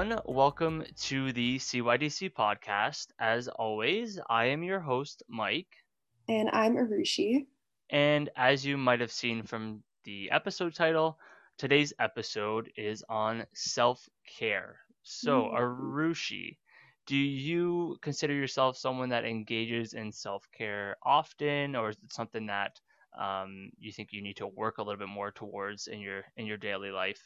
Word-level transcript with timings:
Everyone. 0.00 0.22
Welcome 0.24 0.84
to 1.08 1.30
the 1.30 1.58
CYDC 1.58 2.32
podcast. 2.32 3.08
As 3.18 3.48
always, 3.48 4.18
I 4.30 4.46
am 4.46 4.62
your 4.62 4.80
host, 4.80 5.22
Mike. 5.28 5.68
And 6.26 6.48
I'm 6.54 6.76
Arushi. 6.76 7.44
And 7.90 8.30
as 8.34 8.64
you 8.64 8.78
might 8.78 9.00
have 9.00 9.12
seen 9.12 9.42
from 9.42 9.82
the 10.04 10.30
episode 10.30 10.74
title, 10.74 11.18
today's 11.58 11.92
episode 11.98 12.70
is 12.78 13.04
on 13.10 13.44
self 13.52 14.08
care. 14.38 14.78
So, 15.02 15.42
mm-hmm. 15.42 15.56
Arushi, 15.56 16.56
do 17.06 17.16
you 17.16 17.98
consider 18.00 18.32
yourself 18.32 18.78
someone 18.78 19.10
that 19.10 19.26
engages 19.26 19.92
in 19.92 20.12
self 20.12 20.48
care 20.56 20.96
often, 21.04 21.76
or 21.76 21.90
is 21.90 21.96
it 22.02 22.10
something 22.10 22.46
that 22.46 22.80
um, 23.20 23.68
you 23.78 23.92
think 23.92 24.14
you 24.14 24.22
need 24.22 24.38
to 24.38 24.46
work 24.46 24.78
a 24.78 24.82
little 24.82 24.98
bit 24.98 25.08
more 25.08 25.30
towards 25.30 25.88
in 25.88 26.00
your 26.00 26.22
in 26.38 26.46
your 26.46 26.56
daily 26.56 26.90
life? 26.90 27.20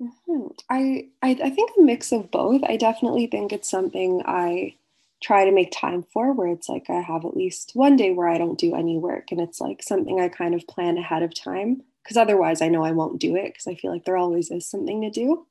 Mm-hmm. 0.00 0.46
I, 0.68 1.08
I 1.22 1.30
I 1.44 1.50
think 1.50 1.70
a 1.78 1.82
mix 1.82 2.12
of 2.12 2.30
both. 2.30 2.62
I 2.64 2.76
definitely 2.76 3.26
think 3.26 3.52
it's 3.52 3.70
something 3.70 4.22
I 4.26 4.74
try 5.22 5.44
to 5.44 5.52
make 5.52 5.72
time 5.72 6.04
for 6.12 6.32
where 6.32 6.48
it's 6.48 6.68
like 6.68 6.90
I 6.90 7.00
have 7.00 7.24
at 7.24 7.36
least 7.36 7.70
one 7.74 7.96
day 7.96 8.12
where 8.12 8.28
I 8.28 8.36
don't 8.38 8.58
do 8.58 8.74
any 8.74 8.98
work 8.98 9.30
and 9.30 9.40
it's 9.40 9.60
like 9.60 9.82
something 9.82 10.20
I 10.20 10.28
kind 10.28 10.54
of 10.54 10.66
plan 10.66 10.98
ahead 10.98 11.22
of 11.22 11.34
time 11.34 11.82
because 12.02 12.16
otherwise 12.18 12.60
I 12.60 12.68
know 12.68 12.84
I 12.84 12.90
won't 12.92 13.20
do 13.20 13.36
it 13.36 13.46
because 13.46 13.66
I 13.66 13.74
feel 13.74 13.90
like 13.90 14.04
there 14.04 14.18
always 14.18 14.50
is 14.50 14.66
something 14.66 15.00
to 15.02 15.10
do. 15.10 15.46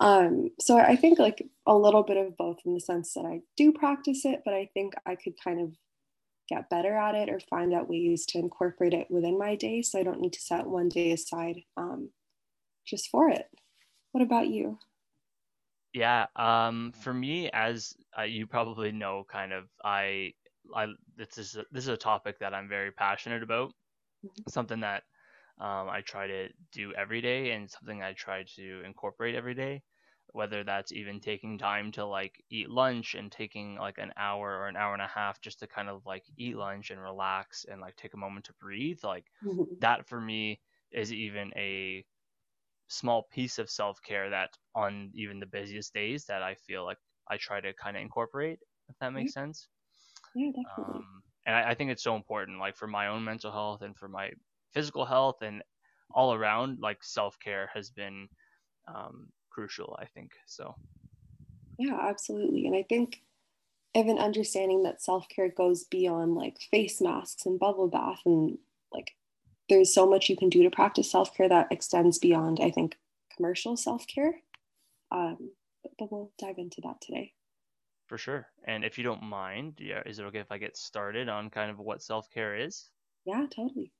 Um, 0.00 0.50
so 0.58 0.78
I 0.78 0.96
think 0.96 1.18
like 1.18 1.46
a 1.66 1.74
little 1.76 2.02
bit 2.02 2.16
of 2.16 2.36
both 2.38 2.58
in 2.64 2.72
the 2.72 2.80
sense 2.80 3.12
that 3.14 3.26
I 3.26 3.42
do 3.56 3.70
practice 3.72 4.24
it, 4.24 4.42
but 4.44 4.54
I 4.54 4.70
think 4.72 4.94
I 5.04 5.14
could 5.14 5.34
kind 5.42 5.60
of 5.60 5.74
get 6.48 6.70
better 6.70 6.96
at 6.96 7.14
it 7.14 7.28
or 7.28 7.38
find 7.40 7.74
out 7.74 7.90
ways 7.90 8.24
to 8.26 8.38
incorporate 8.38 8.94
it 8.94 9.10
within 9.10 9.38
my 9.38 9.56
day 9.56 9.82
so 9.82 9.98
I 9.98 10.02
don't 10.02 10.20
need 10.20 10.32
to 10.32 10.40
set 10.40 10.66
one 10.66 10.88
day 10.88 11.12
aside 11.12 11.62
um, 11.76 12.10
just 12.90 13.08
for 13.08 13.30
it. 13.30 13.46
What 14.12 14.22
about 14.22 14.48
you? 14.48 14.78
Yeah, 15.92 16.26
um, 16.36 16.92
for 17.00 17.14
me, 17.14 17.50
as 17.52 17.94
uh, 18.18 18.22
you 18.22 18.46
probably 18.46 18.92
know, 18.92 19.24
kind 19.30 19.52
of, 19.52 19.64
I, 19.84 20.34
I 20.74 20.86
this 21.16 21.38
is 21.38 21.56
a, 21.56 21.64
this 21.72 21.84
is 21.84 21.88
a 21.88 21.96
topic 21.96 22.38
that 22.40 22.54
I'm 22.54 22.68
very 22.68 22.92
passionate 22.92 23.42
about. 23.42 23.72
Mm-hmm. 24.24 24.50
Something 24.50 24.80
that 24.80 25.04
um, 25.58 25.88
I 25.88 26.02
try 26.04 26.26
to 26.26 26.48
do 26.72 26.92
every 26.94 27.20
day, 27.20 27.52
and 27.52 27.70
something 27.70 28.02
I 28.02 28.12
try 28.12 28.44
to 28.56 28.82
incorporate 28.84 29.34
every 29.34 29.54
day. 29.54 29.82
Whether 30.32 30.62
that's 30.62 30.92
even 30.92 31.18
taking 31.18 31.58
time 31.58 31.90
to 31.92 32.06
like 32.06 32.40
eat 32.50 32.70
lunch 32.70 33.16
and 33.16 33.32
taking 33.32 33.74
like 33.74 33.98
an 33.98 34.12
hour 34.16 34.58
or 34.60 34.68
an 34.68 34.76
hour 34.76 34.92
and 34.92 35.02
a 35.02 35.08
half 35.08 35.40
just 35.40 35.58
to 35.58 35.66
kind 35.66 35.88
of 35.88 36.06
like 36.06 36.22
eat 36.36 36.56
lunch 36.56 36.90
and 36.90 37.02
relax 37.02 37.66
and 37.68 37.80
like 37.80 37.96
take 37.96 38.14
a 38.14 38.16
moment 38.16 38.44
to 38.44 38.52
breathe, 38.60 39.00
like 39.02 39.24
mm-hmm. 39.44 39.64
that 39.80 40.08
for 40.08 40.20
me 40.20 40.60
is 40.92 41.12
even 41.12 41.50
a 41.56 42.04
small 42.90 43.28
piece 43.32 43.58
of 43.58 43.70
self 43.70 44.02
care 44.02 44.28
that 44.30 44.50
on 44.74 45.10
even 45.14 45.40
the 45.40 45.46
busiest 45.46 45.94
days 45.94 46.24
that 46.26 46.42
I 46.42 46.54
feel 46.54 46.84
like 46.84 46.98
I 47.28 47.36
try 47.36 47.60
to 47.60 47.72
kind 47.74 47.96
of 47.96 48.02
incorporate, 48.02 48.58
if 48.88 48.98
that 48.98 49.12
makes 49.12 49.32
yeah. 49.34 49.42
sense. 49.42 49.68
Yeah, 50.34 50.48
definitely. 50.48 51.00
Um, 51.00 51.22
and 51.46 51.56
I, 51.56 51.70
I, 51.70 51.74
think 51.74 51.90
it's 51.90 52.02
so 52.02 52.16
important, 52.16 52.58
like 52.58 52.76
for 52.76 52.86
my 52.86 53.06
own 53.06 53.24
mental 53.24 53.52
health 53.52 53.82
and 53.82 53.96
for 53.96 54.08
my 54.08 54.30
physical 54.72 55.04
health 55.04 55.42
and 55.42 55.62
all 56.12 56.34
around, 56.34 56.78
like 56.80 57.02
self 57.02 57.38
care 57.38 57.70
has 57.72 57.90
been 57.90 58.28
um, 58.92 59.28
crucial, 59.50 59.96
I 60.00 60.06
think. 60.06 60.32
So. 60.46 60.74
Yeah, 61.78 61.98
absolutely. 62.00 62.66
And 62.66 62.76
I 62.76 62.82
think 62.82 63.22
even 63.94 64.18
understanding 64.18 64.82
that 64.82 65.00
self 65.00 65.28
care 65.28 65.48
goes 65.48 65.84
beyond 65.84 66.34
like 66.34 66.58
face 66.70 67.00
masks 67.00 67.46
and 67.46 67.58
bubble 67.58 67.88
bath 67.88 68.20
and 68.26 68.58
like 68.92 69.12
there's 69.70 69.94
so 69.94 70.06
much 70.06 70.28
you 70.28 70.36
can 70.36 70.50
do 70.50 70.62
to 70.62 70.70
practice 70.70 71.10
self 71.10 71.34
care 71.34 71.48
that 71.48 71.68
extends 71.70 72.18
beyond, 72.18 72.60
I 72.60 72.70
think, 72.70 72.98
commercial 73.34 73.76
self 73.76 74.06
care. 74.06 74.34
Um, 75.10 75.50
but, 75.82 75.92
but 75.98 76.12
we'll 76.12 76.32
dive 76.38 76.58
into 76.58 76.82
that 76.82 77.00
today. 77.00 77.32
For 78.06 78.18
sure. 78.18 78.48
And 78.64 78.84
if 78.84 78.98
you 78.98 79.04
don't 79.04 79.22
mind, 79.22 79.78
yeah, 79.78 80.02
is 80.04 80.18
it 80.18 80.24
okay 80.24 80.40
if 80.40 80.52
I 80.52 80.58
get 80.58 80.76
started 80.76 81.28
on 81.28 81.48
kind 81.48 81.70
of 81.70 81.78
what 81.78 82.02
self 82.02 82.28
care 82.30 82.56
is? 82.56 82.90
Yeah, 83.24 83.46
totally. 83.54 83.92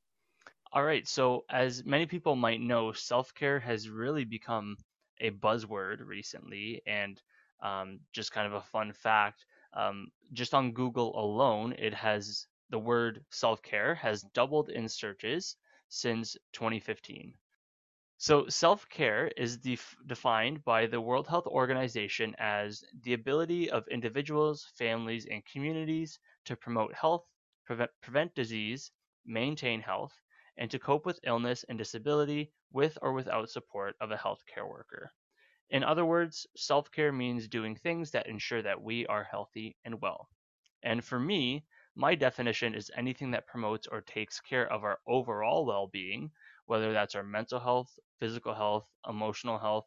All 0.72 0.84
right. 0.84 1.08
So, 1.08 1.44
as 1.48 1.84
many 1.84 2.04
people 2.04 2.36
might 2.36 2.60
know, 2.60 2.92
self 2.92 3.34
care 3.34 3.58
has 3.60 3.88
really 3.88 4.24
become 4.24 4.76
a 5.20 5.30
buzzword 5.30 6.06
recently. 6.06 6.82
And 6.86 7.20
um, 7.62 8.00
just 8.12 8.32
kind 8.32 8.46
of 8.46 8.54
a 8.54 8.62
fun 8.62 8.92
fact 8.92 9.46
um, 9.74 10.08
just 10.32 10.54
on 10.54 10.72
Google 10.72 11.18
alone, 11.18 11.74
it 11.78 11.94
has 11.94 12.46
the 12.70 12.78
word 12.78 13.24
self 13.30 13.62
care 13.62 13.94
has 13.96 14.22
doubled 14.22 14.70
in 14.70 14.88
searches 14.88 15.56
since 15.88 16.36
2015. 16.52 17.34
So, 18.18 18.48
self 18.48 18.88
care 18.88 19.28
is 19.36 19.58
def- 19.58 19.96
defined 20.06 20.64
by 20.64 20.86
the 20.86 21.00
World 21.00 21.26
Health 21.28 21.46
Organization 21.46 22.34
as 22.38 22.84
the 23.02 23.14
ability 23.14 23.70
of 23.70 23.86
individuals, 23.88 24.66
families, 24.78 25.26
and 25.26 25.44
communities 25.44 26.18
to 26.44 26.56
promote 26.56 26.94
health, 26.94 27.26
prevent, 27.64 27.90
prevent 28.00 28.34
disease, 28.34 28.92
maintain 29.26 29.80
health, 29.80 30.20
and 30.56 30.70
to 30.70 30.78
cope 30.78 31.04
with 31.06 31.20
illness 31.24 31.64
and 31.64 31.78
disability 31.78 32.52
with 32.72 32.96
or 33.02 33.12
without 33.12 33.50
support 33.50 33.96
of 34.00 34.10
a 34.12 34.16
healthcare 34.16 34.68
worker. 34.68 35.12
In 35.70 35.82
other 35.82 36.04
words, 36.04 36.46
self 36.56 36.90
care 36.92 37.12
means 37.12 37.48
doing 37.48 37.74
things 37.74 38.10
that 38.10 38.26
ensure 38.26 38.62
that 38.62 38.82
we 38.82 39.06
are 39.06 39.24
healthy 39.24 39.76
and 39.84 40.00
well. 40.00 40.28
And 40.82 41.04
for 41.04 41.18
me, 41.18 41.64
my 41.94 42.14
definition 42.14 42.74
is 42.74 42.90
anything 42.96 43.30
that 43.32 43.46
promotes 43.46 43.86
or 43.86 44.00
takes 44.00 44.40
care 44.40 44.70
of 44.72 44.84
our 44.84 45.00
overall 45.06 45.64
well 45.66 45.86
being, 45.88 46.30
whether 46.66 46.92
that's 46.92 47.14
our 47.14 47.22
mental 47.22 47.60
health, 47.60 47.98
physical 48.18 48.54
health, 48.54 48.86
emotional 49.08 49.58
health, 49.58 49.86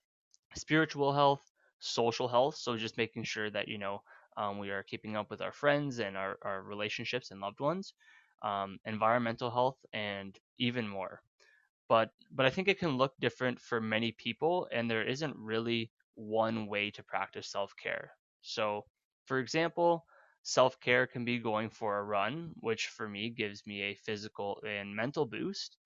spiritual 0.55 1.13
health, 1.13 1.51
social 1.79 2.27
health. 2.27 2.55
So 2.55 2.77
just 2.77 2.97
making 2.97 3.23
sure 3.23 3.49
that, 3.51 3.67
you 3.67 3.77
know, 3.77 4.03
um, 4.37 4.57
we 4.59 4.71
are 4.71 4.83
keeping 4.83 5.15
up 5.15 5.29
with 5.29 5.41
our 5.41 5.51
friends 5.51 5.99
and 5.99 6.17
our, 6.17 6.37
our 6.43 6.61
relationships 6.63 7.31
and 7.31 7.39
loved 7.41 7.59
ones, 7.59 7.93
um, 8.41 8.79
environmental 8.85 9.51
health, 9.51 9.77
and 9.93 10.37
even 10.57 10.87
more. 10.87 11.21
But 11.87 12.11
but 12.31 12.45
I 12.45 12.49
think 12.49 12.67
it 12.67 12.79
can 12.79 12.97
look 12.97 13.15
different 13.19 13.59
for 13.61 13.79
many 13.79 14.11
people, 14.11 14.67
and 14.71 14.89
there 14.91 15.03
isn't 15.03 15.35
really 15.37 15.91
one 16.15 16.67
way 16.67 16.91
to 16.91 17.03
practice 17.03 17.49
self 17.49 17.73
care. 17.77 18.17
So, 18.41 18.85
for 19.25 19.39
example, 19.39 20.05
Self 20.43 20.79
care 20.79 21.07
can 21.07 21.25
be 21.25 21.39
going 21.39 21.69
for 21.71 21.97
a 21.97 22.03
run, 22.03 22.53
which 22.59 22.87
for 22.87 23.09
me 23.09 23.29
gives 23.31 23.65
me 23.65 23.81
a 23.81 23.95
physical 23.95 24.61
and 24.63 24.95
mental 24.95 25.25
boost, 25.25 25.77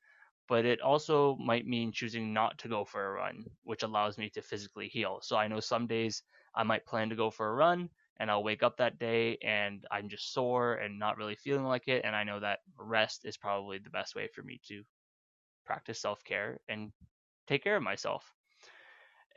but 0.47 0.65
it 0.65 0.81
also 0.81 1.35
might 1.37 1.65
mean 1.67 1.91
choosing 1.91 2.33
not 2.33 2.57
to 2.59 2.67
go 2.67 2.83
for 2.83 3.05
a 3.05 3.11
run, 3.13 3.45
which 3.63 3.83
allows 3.83 4.17
me 4.17 4.29
to 4.31 4.41
physically 4.41 4.89
heal. 4.89 5.21
So 5.21 5.37
I 5.37 5.47
know 5.47 5.59
some 5.61 5.87
days 5.87 6.23
I 6.55 6.63
might 6.63 6.85
plan 6.85 7.09
to 7.09 7.15
go 7.15 7.29
for 7.29 7.49
a 7.49 7.53
run 7.55 7.89
and 8.17 8.29
I'll 8.31 8.43
wake 8.43 8.63
up 8.63 8.77
that 8.77 8.99
day 8.99 9.37
and 9.43 9.85
I'm 9.91 10.09
just 10.09 10.33
sore 10.33 10.75
and 10.75 10.99
not 10.99 11.17
really 11.17 11.35
feeling 11.35 11.65
like 11.65 11.87
it. 11.87 12.03
And 12.03 12.15
I 12.15 12.23
know 12.23 12.39
that 12.39 12.59
rest 12.77 13.25
is 13.25 13.37
probably 13.37 13.77
the 13.79 13.89
best 13.91 14.15
way 14.15 14.27
for 14.27 14.43
me 14.43 14.59
to 14.67 14.83
practice 15.65 16.01
self 16.01 16.23
care 16.23 16.59
and 16.67 16.91
take 17.47 17.63
care 17.63 17.77
of 17.77 17.83
myself. 17.83 18.33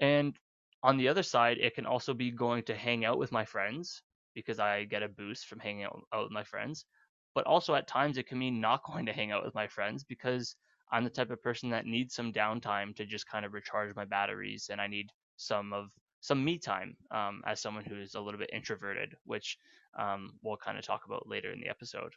And 0.00 0.36
on 0.82 0.96
the 0.96 1.08
other 1.08 1.22
side, 1.22 1.58
it 1.58 1.74
can 1.74 1.86
also 1.86 2.14
be 2.14 2.30
going 2.32 2.64
to 2.64 2.74
hang 2.74 3.04
out 3.04 3.18
with 3.18 3.32
my 3.32 3.44
friends 3.44 4.02
because 4.34 4.58
I 4.60 4.84
get 4.84 5.02
a 5.02 5.08
boost 5.08 5.46
from 5.46 5.60
hanging 5.60 5.84
out, 5.84 6.02
out 6.12 6.24
with 6.24 6.32
my 6.32 6.44
friends. 6.44 6.86
But 7.34 7.46
also 7.46 7.74
at 7.74 7.86
times 7.88 8.18
it 8.18 8.26
can 8.26 8.38
mean 8.38 8.60
not 8.60 8.82
going 8.86 9.06
to 9.06 9.12
hang 9.12 9.32
out 9.32 9.44
with 9.44 9.54
my 9.54 9.66
friends 9.68 10.04
because 10.04 10.56
I'm 10.92 11.04
the 11.04 11.10
type 11.10 11.30
of 11.30 11.42
person 11.42 11.70
that 11.70 11.86
needs 11.86 12.14
some 12.14 12.32
downtime 12.32 12.94
to 12.96 13.06
just 13.06 13.26
kind 13.28 13.44
of 13.44 13.52
recharge 13.52 13.94
my 13.94 14.04
batteries, 14.04 14.68
and 14.70 14.80
I 14.80 14.86
need 14.88 15.12
some 15.36 15.72
of 15.72 15.90
some 16.20 16.44
me 16.44 16.58
time 16.58 16.96
um, 17.10 17.42
as 17.46 17.60
someone 17.60 17.84
who 17.84 18.00
is 18.00 18.14
a 18.14 18.20
little 18.20 18.38
bit 18.38 18.50
introverted, 18.52 19.16
which 19.24 19.58
um, 19.98 20.38
we'll 20.42 20.56
kind 20.56 20.78
of 20.78 20.84
talk 20.84 21.04
about 21.06 21.26
later 21.28 21.50
in 21.52 21.60
the 21.60 21.68
episode. 21.68 22.14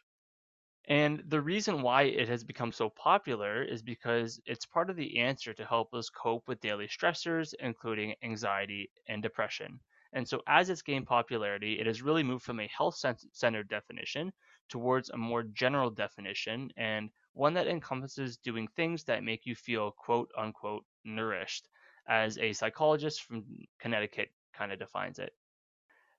And 0.88 1.22
the 1.28 1.42
reason 1.42 1.82
why 1.82 2.04
it 2.04 2.28
has 2.28 2.42
become 2.42 2.72
so 2.72 2.88
popular 2.88 3.62
is 3.62 3.82
because 3.82 4.40
it's 4.46 4.64
part 4.64 4.88
of 4.90 4.96
the 4.96 5.18
answer 5.18 5.52
to 5.52 5.64
help 5.66 5.92
us 5.94 6.08
cope 6.08 6.48
with 6.48 6.60
daily 6.60 6.88
stressors, 6.88 7.52
including 7.60 8.14
anxiety 8.22 8.90
and 9.06 9.22
depression. 9.22 9.80
And 10.14 10.26
so, 10.26 10.42
as 10.46 10.70
it's 10.70 10.80
gained 10.80 11.06
popularity, 11.06 11.78
it 11.78 11.86
has 11.86 12.00
really 12.00 12.22
moved 12.22 12.44
from 12.44 12.60
a 12.60 12.68
health 12.68 12.96
centered 13.32 13.68
definition 13.68 14.32
towards 14.70 15.10
a 15.10 15.18
more 15.18 15.42
general 15.42 15.90
definition 15.90 16.70
and 16.78 17.10
one 17.34 17.52
that 17.54 17.66
encompasses 17.66 18.38
doing 18.38 18.68
things 18.68 19.04
that 19.04 19.22
make 19.24 19.44
you 19.44 19.54
feel 19.54 19.92
quote 19.92 20.30
unquote 20.38 20.86
nourished, 21.04 21.68
as 22.06 22.38
a 22.38 22.54
psychologist 22.54 23.22
from 23.24 23.44
Connecticut 23.78 24.30
kind 24.54 24.72
of 24.72 24.78
defines 24.78 25.18
it. 25.18 25.34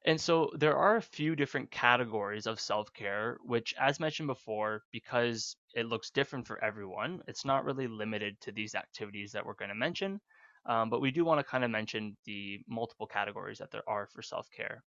And 0.05 0.21
so 0.21 0.51
there 0.55 0.77
are 0.77 0.95
a 0.95 1.01
few 1.01 1.35
different 1.35 1.69
categories 1.71 2.45
of 2.47 2.59
self 2.61 2.93
care, 2.93 3.39
which, 3.43 3.73
as 3.79 3.99
mentioned 3.99 4.27
before, 4.27 4.83
because 4.91 5.57
it 5.73 5.85
looks 5.87 6.11
different 6.11 6.47
for 6.47 6.63
everyone, 6.63 7.21
it's 7.27 7.43
not 7.45 7.65
really 7.65 7.87
limited 7.87 8.39
to 8.41 8.51
these 8.53 8.75
activities 8.75 9.31
that 9.33 9.45
we're 9.45 9.53
going 9.55 9.69
to 9.69 9.75
mention. 9.75 10.21
Um, 10.67 10.89
but 10.89 11.01
we 11.01 11.11
do 11.11 11.25
want 11.25 11.39
to 11.39 11.43
kind 11.43 11.63
of 11.63 11.71
mention 11.71 12.17
the 12.25 12.59
multiple 12.67 13.07
categories 13.07 13.59
that 13.59 13.71
there 13.71 13.87
are 13.87 14.07
for 14.07 14.21
self 14.21 14.49
care. 14.51 14.83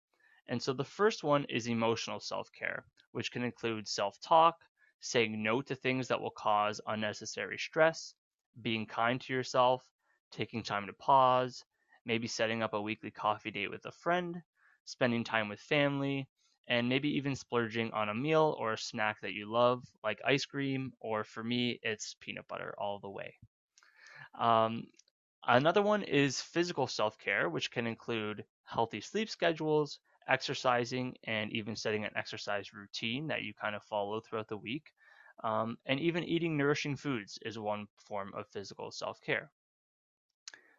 And 0.48 0.62
so 0.62 0.72
the 0.72 0.84
first 0.84 1.22
one 1.24 1.44
is 1.46 1.66
emotional 1.66 2.20
self 2.20 2.50
care, 2.52 2.84
which 3.12 3.30
can 3.32 3.42
include 3.44 3.86
self 3.88 4.18
talk, 4.20 4.56
saying 5.00 5.42
no 5.42 5.62
to 5.62 5.74
things 5.74 6.08
that 6.08 6.20
will 6.20 6.30
cause 6.30 6.80
unnecessary 6.86 7.58
stress, 7.58 8.14
being 8.62 8.86
kind 8.86 9.20
to 9.22 9.32
yourself, 9.32 9.84
taking 10.30 10.62
time 10.62 10.86
to 10.86 10.92
pause, 10.94 11.64
maybe 12.04 12.26
setting 12.26 12.62
up 12.62 12.74
a 12.74 12.80
weekly 12.80 13.10
coffee 13.10 13.50
date 13.50 13.70
with 13.70 13.84
a 13.86 13.92
friend, 13.92 14.42
spending 14.84 15.24
time 15.24 15.48
with 15.48 15.60
family, 15.60 16.28
and 16.68 16.88
maybe 16.88 17.08
even 17.10 17.36
splurging 17.36 17.92
on 17.92 18.08
a 18.08 18.14
meal 18.14 18.56
or 18.58 18.72
a 18.72 18.78
snack 18.78 19.20
that 19.20 19.32
you 19.34 19.50
love, 19.50 19.84
like 20.02 20.20
ice 20.24 20.44
cream, 20.46 20.92
or 21.00 21.24
for 21.24 21.42
me, 21.44 21.78
it's 21.82 22.14
peanut 22.20 22.46
butter 22.48 22.74
all 22.78 22.98
the 22.98 23.10
way. 23.10 23.34
Um, 24.38 24.86
another 25.46 25.82
one 25.82 26.02
is 26.02 26.40
physical 26.40 26.86
self 26.86 27.18
care, 27.18 27.48
which 27.48 27.70
can 27.70 27.86
include 27.86 28.44
healthy 28.64 29.00
sleep 29.00 29.28
schedules, 29.28 29.98
exercising, 30.28 31.16
and 31.24 31.52
even 31.52 31.76
setting 31.76 32.04
an 32.04 32.10
exercise 32.16 32.72
routine 32.72 33.28
that 33.28 33.42
you 33.42 33.54
kind 33.54 33.74
of 33.74 33.82
follow 33.84 34.20
throughout 34.20 34.48
the 34.48 34.56
week. 34.56 34.92
Um, 35.42 35.78
and 35.86 36.00
even 36.00 36.24
eating 36.24 36.56
nourishing 36.56 36.96
foods 36.96 37.38
is 37.44 37.58
one 37.58 37.86
form 37.96 38.32
of 38.34 38.48
physical 38.48 38.90
self 38.90 39.20
care. 39.20 39.50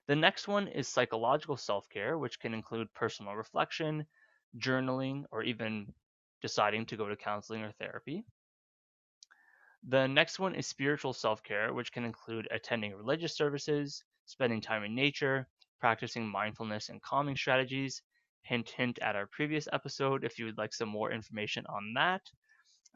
The 0.08 0.16
next 0.16 0.48
one 0.48 0.68
is 0.68 0.88
psychological 0.88 1.58
self 1.58 1.90
care, 1.90 2.18
which 2.18 2.40
can 2.40 2.54
include 2.54 2.94
personal 2.94 3.36
reflection, 3.36 4.08
journaling, 4.58 5.26
or 5.32 5.44
even 5.44 5.94
deciding 6.42 6.86
to 6.88 6.98
go 6.98 7.08
to 7.10 7.16
counseling 7.16 7.64
or 7.64 7.72
therapy. 7.72 8.26
The 9.84 10.08
next 10.08 10.40
one 10.40 10.56
is 10.56 10.68
spiritual 10.68 11.14
self 11.14 11.44
care, 11.44 11.74
which 11.74 11.92
can 11.92 12.06
include 12.06 12.48
attending 12.52 12.96
religious 12.96 13.36
services, 13.36 14.04
spending 14.26 14.62
time 14.62 14.84
in 14.84 14.96
nature, 14.96 15.48
practicing 15.80 16.28
mindfulness 16.28 16.90
and 16.90 17.02
calming 17.02 17.36
strategies. 17.38 18.02
Hint, 18.44 18.70
hint 18.70 19.00
at 19.00 19.16
our 19.16 19.28
previous 19.28 19.68
episode 19.74 20.24
if 20.24 20.38
you 20.40 20.46
would 20.46 20.58
like 20.58 20.74
some 20.74 20.90
more 20.90 21.12
information 21.12 21.66
on 21.68 21.94
that. 21.96 22.22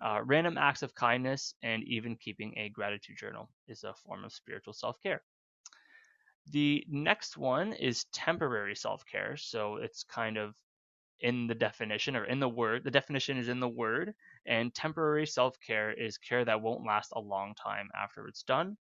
Uh, 0.01 0.21
random 0.23 0.57
acts 0.57 0.83
of 0.83 0.93
kindness 0.95 1.53
and 1.63 1.83
even 1.83 2.15
keeping 2.17 2.57
a 2.57 2.69
gratitude 2.69 3.17
journal 3.17 3.49
is 3.67 3.83
a 3.83 3.93
form 3.93 4.23
of 4.25 4.33
spiritual 4.33 4.73
self 4.73 5.01
care. 5.01 5.23
The 6.47 6.85
next 6.89 7.37
one 7.37 7.71
is 7.73 8.03
temporary 8.11 8.75
self 8.75 9.05
care. 9.05 9.37
So 9.37 9.77
it's 9.77 10.03
kind 10.03 10.37
of 10.37 10.55
in 11.19 11.47
the 11.47 11.55
definition 11.55 12.15
or 12.15 12.25
in 12.25 12.39
the 12.39 12.49
word. 12.49 12.83
The 12.83 12.91
definition 12.91 13.37
is 13.37 13.49
in 13.49 13.59
the 13.59 13.69
word, 13.69 14.15
and 14.45 14.73
temporary 14.73 15.27
self 15.27 15.59
care 15.61 15.91
is 15.91 16.17
care 16.17 16.45
that 16.45 16.61
won't 16.61 16.85
last 16.85 17.11
a 17.15 17.19
long 17.21 17.55
time 17.55 17.89
after 17.95 18.27
it's 18.27 18.43
done. 18.43 18.77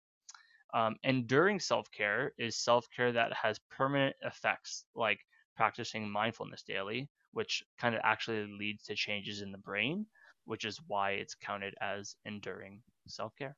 Um, 0.75 0.97
enduring 1.03 1.61
self 1.61 1.91
care 1.91 2.33
is 2.39 2.57
self 2.57 2.89
care 2.95 3.13
that 3.13 3.33
has 3.33 3.59
permanent 3.71 4.17
effects, 4.23 4.85
like 4.95 5.21
practicing 5.57 6.09
mindfulness 6.09 6.63
daily, 6.63 7.09
which 7.33 7.63
kind 7.79 7.95
of 7.95 8.01
actually 8.05 8.47
leads 8.59 8.85
to 8.85 8.95
changes 8.95 9.43
in 9.43 9.53
the 9.53 9.59
brain, 9.59 10.07
which 10.45 10.65
is 10.65 10.81
why 10.87 11.13
it's 11.13 11.35
counted 11.35 11.75
as 11.81 12.17
enduring 12.25 12.83
self 13.07 13.35
care. 13.37 13.57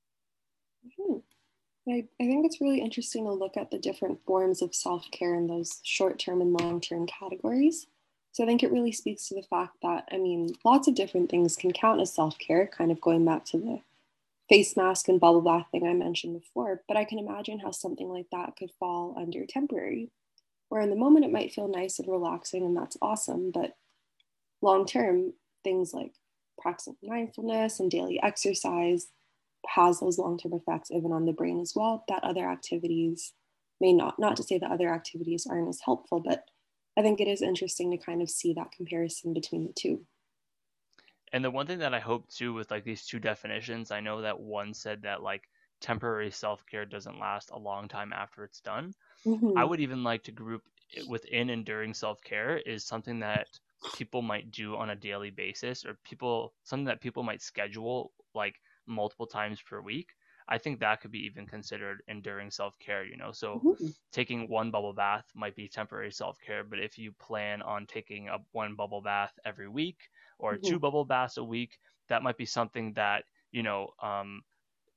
Mm-hmm. 0.86 1.18
I, 1.88 2.04
I 2.20 2.26
think 2.26 2.46
it's 2.46 2.60
really 2.60 2.80
interesting 2.80 3.24
to 3.24 3.32
look 3.32 3.56
at 3.56 3.70
the 3.70 3.78
different 3.78 4.20
forms 4.26 4.62
of 4.62 4.74
self 4.74 5.10
care 5.10 5.34
in 5.34 5.46
those 5.46 5.80
short 5.82 6.18
term 6.18 6.40
and 6.40 6.52
long 6.52 6.80
term 6.80 7.06
categories. 7.06 7.86
So 8.32 8.44
I 8.44 8.46
think 8.46 8.62
it 8.62 8.70
really 8.70 8.92
speaks 8.92 9.26
to 9.28 9.34
the 9.34 9.42
fact 9.42 9.78
that, 9.82 10.08
I 10.12 10.16
mean, 10.16 10.54
lots 10.64 10.86
of 10.86 10.94
different 10.94 11.30
things 11.30 11.56
can 11.56 11.72
count 11.72 12.00
as 12.00 12.12
self 12.14 12.38
care, 12.38 12.66
kind 12.66 12.92
of 12.92 13.00
going 13.00 13.24
back 13.24 13.44
to 13.46 13.58
the 13.58 13.80
face 14.50 14.76
mask 14.76 15.08
and 15.08 15.20
blah, 15.20 15.32
blah, 15.32 15.40
blah 15.40 15.64
thing 15.70 15.86
I 15.86 15.94
mentioned 15.94 16.38
before. 16.38 16.82
But 16.88 16.98
I 16.98 17.04
can 17.04 17.18
imagine 17.18 17.60
how 17.60 17.70
something 17.70 18.08
like 18.08 18.26
that 18.32 18.56
could 18.58 18.72
fall 18.78 19.14
under 19.16 19.46
temporary, 19.46 20.10
where 20.68 20.82
in 20.82 20.90
the 20.90 20.96
moment 20.96 21.24
it 21.24 21.32
might 21.32 21.52
feel 21.52 21.68
nice 21.68 21.98
and 21.98 22.08
relaxing 22.08 22.64
and 22.64 22.76
that's 22.76 22.98
awesome. 23.00 23.52
But 23.54 23.74
long 24.60 24.84
term, 24.86 25.34
things 25.64 25.94
like 25.94 26.12
practicing 26.60 26.96
mindfulness 27.02 27.80
and 27.80 27.90
daily 27.90 28.20
exercise 28.22 29.06
has 29.68 30.00
those 30.00 30.18
long 30.18 30.38
term 30.38 30.52
effects 30.54 30.90
even 30.90 31.12
on 31.12 31.26
the 31.26 31.32
brain 31.32 31.60
as 31.60 31.72
well 31.76 32.04
that 32.08 32.24
other 32.24 32.48
activities 32.50 33.32
may 33.80 33.92
not. 33.92 34.18
Not 34.18 34.36
to 34.36 34.42
say 34.42 34.58
that 34.58 34.70
other 34.70 34.92
activities 34.92 35.46
aren't 35.48 35.68
as 35.68 35.80
helpful, 35.84 36.20
but 36.20 36.44
I 36.98 37.02
think 37.02 37.20
it 37.20 37.28
is 37.28 37.40
interesting 37.40 37.90
to 37.92 38.04
kind 38.04 38.20
of 38.20 38.28
see 38.28 38.52
that 38.54 38.72
comparison 38.72 39.32
between 39.32 39.66
the 39.66 39.72
two. 39.72 40.04
And 41.32 41.44
the 41.44 41.50
one 41.50 41.66
thing 41.66 41.78
that 41.78 41.94
I 41.94 42.00
hope 42.00 42.28
too 42.28 42.52
with 42.52 42.70
like 42.70 42.84
these 42.84 43.06
two 43.06 43.18
definitions, 43.18 43.90
I 43.90 44.00
know 44.00 44.22
that 44.22 44.40
one 44.40 44.74
said 44.74 45.02
that 45.02 45.22
like 45.22 45.48
temporary 45.80 46.30
self 46.30 46.64
care 46.66 46.84
doesn't 46.84 47.18
last 47.18 47.50
a 47.50 47.58
long 47.58 47.88
time 47.88 48.12
after 48.12 48.44
it's 48.44 48.60
done. 48.60 48.94
Mm-hmm. 49.24 49.56
I 49.56 49.64
would 49.64 49.80
even 49.80 50.02
like 50.02 50.24
to 50.24 50.32
group 50.32 50.62
within 51.08 51.50
and 51.50 51.64
during 51.64 51.94
self 51.94 52.22
care 52.22 52.58
is 52.58 52.84
something 52.84 53.20
that 53.20 53.46
people 53.94 54.22
might 54.22 54.50
do 54.50 54.76
on 54.76 54.90
a 54.90 54.96
daily 54.96 55.30
basis 55.30 55.84
or 55.84 55.96
people 56.04 56.52
something 56.64 56.86
that 56.86 57.00
people 57.00 57.22
might 57.22 57.42
schedule 57.42 58.12
like 58.34 58.56
multiple 58.86 59.26
times 59.26 59.60
per 59.62 59.80
week 59.80 60.08
I 60.50 60.58
think 60.58 60.80
that 60.80 61.00
could 61.00 61.12
be 61.12 61.24
even 61.26 61.46
considered 61.46 62.02
enduring 62.08 62.50
self 62.50 62.76
care, 62.80 63.04
you 63.04 63.16
know. 63.16 63.30
So 63.30 63.62
mm-hmm. 63.64 63.86
taking 64.10 64.48
one 64.48 64.72
bubble 64.72 64.92
bath 64.92 65.24
might 65.34 65.54
be 65.54 65.68
temporary 65.68 66.10
self 66.10 66.38
care, 66.44 66.64
but 66.64 66.80
if 66.80 66.98
you 66.98 67.12
plan 67.12 67.62
on 67.62 67.86
taking 67.86 68.28
a 68.28 68.38
one 68.50 68.74
bubble 68.74 69.00
bath 69.00 69.32
every 69.44 69.68
week 69.68 69.98
or 70.40 70.54
mm-hmm. 70.54 70.68
two 70.68 70.78
bubble 70.78 71.04
baths 71.04 71.36
a 71.36 71.44
week, 71.44 71.78
that 72.08 72.22
might 72.22 72.36
be 72.36 72.46
something 72.46 72.92
that, 72.94 73.24
you 73.52 73.62
know, 73.62 73.88
um, 74.02 74.42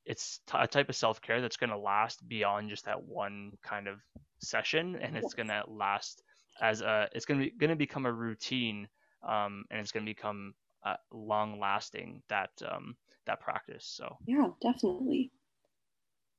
it's 0.05 0.39
t- 0.47 0.57
a 0.59 0.67
type 0.67 0.89
of 0.89 0.95
self 0.95 1.21
care 1.21 1.41
that's 1.41 1.57
going 1.57 1.69
to 1.69 1.77
last 1.77 2.27
beyond 2.27 2.69
just 2.69 2.85
that 2.85 3.01
one 3.01 3.51
kind 3.63 3.87
of 3.87 3.99
session, 4.39 4.97
and 5.01 5.15
it's 5.15 5.33
going 5.33 5.47
to 5.47 5.63
last 5.67 6.21
as 6.61 6.81
a, 6.81 7.07
it's 7.13 7.25
going 7.25 7.39
to 7.39 7.45
be 7.45 7.57
going 7.57 7.69
to 7.69 7.75
become 7.75 8.05
a 8.05 8.11
routine, 8.11 8.87
um, 9.27 9.63
and 9.71 9.79
it's 9.79 9.91
going 9.91 10.05
to 10.05 10.09
become 10.09 10.53
uh, 10.85 10.95
long 11.11 11.59
lasting 11.59 12.21
that 12.29 12.49
um, 12.69 12.95
that 13.25 13.39
practice. 13.39 13.85
So 13.85 14.17
yeah, 14.25 14.47
definitely. 14.61 15.31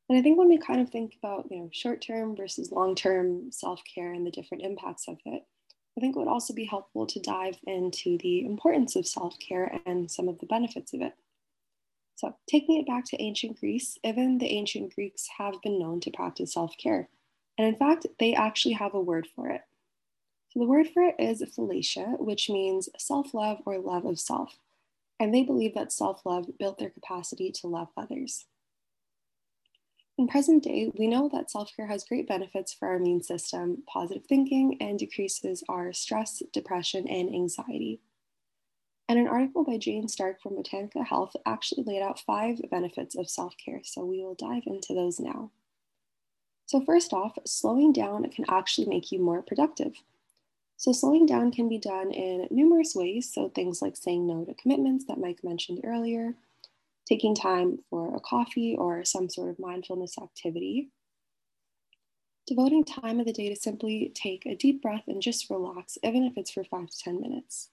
And 0.08 0.18
I 0.18 0.22
think 0.22 0.38
when 0.38 0.48
we 0.48 0.58
kind 0.58 0.82
of 0.82 0.90
think 0.90 1.14
about, 1.22 1.46
you 1.50 1.60
know, 1.60 1.70
short 1.72 2.02
term 2.02 2.36
versus 2.36 2.70
long 2.70 2.94
term 2.94 3.50
self 3.50 3.80
care 3.94 4.12
and 4.12 4.26
the 4.26 4.30
different 4.30 4.62
impacts 4.62 5.08
of 5.08 5.16
it, 5.24 5.42
I 5.96 6.00
think 6.00 6.16
it 6.16 6.18
would 6.18 6.28
also 6.28 6.52
be 6.52 6.64
helpful 6.64 7.06
to 7.06 7.20
dive 7.20 7.56
into 7.66 8.18
the 8.18 8.44
importance 8.44 8.96
of 8.96 9.06
self 9.06 9.38
care 9.38 9.80
and 9.86 10.10
some 10.10 10.28
of 10.28 10.38
the 10.40 10.46
benefits 10.46 10.92
of 10.92 11.02
it. 11.02 11.14
So, 12.16 12.34
taking 12.48 12.80
it 12.80 12.86
back 12.86 13.04
to 13.06 13.22
ancient 13.22 13.60
Greece, 13.60 13.98
even 14.02 14.38
the 14.38 14.50
ancient 14.50 14.94
Greeks 14.94 15.28
have 15.38 15.60
been 15.62 15.78
known 15.78 16.00
to 16.00 16.10
practice 16.10 16.52
self 16.54 16.76
care. 16.76 17.08
And 17.58 17.68
in 17.68 17.76
fact, 17.76 18.06
they 18.18 18.34
actually 18.34 18.74
have 18.74 18.94
a 18.94 19.00
word 19.00 19.28
for 19.34 19.48
it. 19.48 19.62
So, 20.50 20.60
the 20.60 20.66
word 20.66 20.88
for 20.88 21.02
it 21.02 21.16
is 21.18 21.42
philautia, 21.42 22.18
which 22.20 22.50
means 22.50 22.88
self 22.98 23.32
love 23.32 23.58
or 23.64 23.78
love 23.78 24.04
of 24.04 24.18
self. 24.18 24.58
And 25.20 25.32
they 25.32 25.44
believe 25.44 25.74
that 25.74 25.92
self 25.92 26.26
love 26.26 26.58
built 26.58 26.78
their 26.78 26.90
capacity 26.90 27.52
to 27.52 27.68
love 27.68 27.88
others. 27.96 28.46
In 30.16 30.28
present 30.28 30.62
day, 30.62 30.92
we 30.96 31.08
know 31.08 31.28
that 31.32 31.50
self 31.50 31.74
care 31.74 31.88
has 31.88 32.04
great 32.04 32.28
benefits 32.28 32.72
for 32.72 32.88
our 32.88 32.96
immune 32.96 33.22
system, 33.22 33.82
positive 33.86 34.24
thinking, 34.26 34.76
and 34.80 34.98
decreases 34.98 35.64
our 35.68 35.92
stress, 35.92 36.40
depression, 36.52 37.08
and 37.08 37.34
anxiety. 37.34 38.00
And 39.08 39.18
an 39.18 39.26
article 39.26 39.64
by 39.64 39.76
Jane 39.76 40.06
Stark 40.06 40.40
from 40.40 40.54
Botanica 40.54 41.04
Health 41.04 41.34
actually 41.44 41.82
laid 41.82 42.00
out 42.00 42.20
five 42.20 42.60
benefits 42.70 43.16
of 43.16 43.28
self 43.28 43.54
care, 43.62 43.80
so 43.82 44.04
we 44.04 44.22
will 44.22 44.36
dive 44.36 44.62
into 44.66 44.94
those 44.94 45.18
now. 45.18 45.50
So, 46.66 46.80
first 46.80 47.12
off, 47.12 47.36
slowing 47.44 47.92
down 47.92 48.30
can 48.30 48.44
actually 48.48 48.86
make 48.86 49.10
you 49.10 49.18
more 49.20 49.42
productive. 49.42 49.94
So, 50.76 50.92
slowing 50.92 51.26
down 51.26 51.50
can 51.50 51.68
be 51.68 51.78
done 51.78 52.12
in 52.12 52.46
numerous 52.52 52.94
ways. 52.94 53.32
So, 53.32 53.48
things 53.48 53.82
like 53.82 53.96
saying 53.96 54.28
no 54.28 54.44
to 54.44 54.54
commitments 54.54 55.06
that 55.06 55.18
Mike 55.18 55.42
mentioned 55.42 55.80
earlier, 55.82 56.34
taking 57.06 57.34
time 57.34 57.78
for 57.90 58.14
a 58.14 58.20
coffee 58.20 58.76
or 58.78 59.04
some 59.04 59.28
sort 59.28 59.50
of 59.50 59.58
mindfulness 59.58 60.16
activity, 60.18 60.90
devoting 62.46 62.84
time 62.84 63.20
of 63.20 63.26
the 63.26 63.32
day 63.32 63.48
to 63.48 63.56
simply 63.56 64.12
take 64.14 64.46
a 64.46 64.56
deep 64.56 64.82
breath 64.82 65.04
and 65.06 65.22
just 65.22 65.50
relax, 65.50 65.98
even 66.02 66.24
if 66.24 66.34
it's 66.36 66.50
for 66.50 66.64
five 66.64 66.88
to 66.88 66.98
10 66.98 67.20
minutes. 67.20 67.70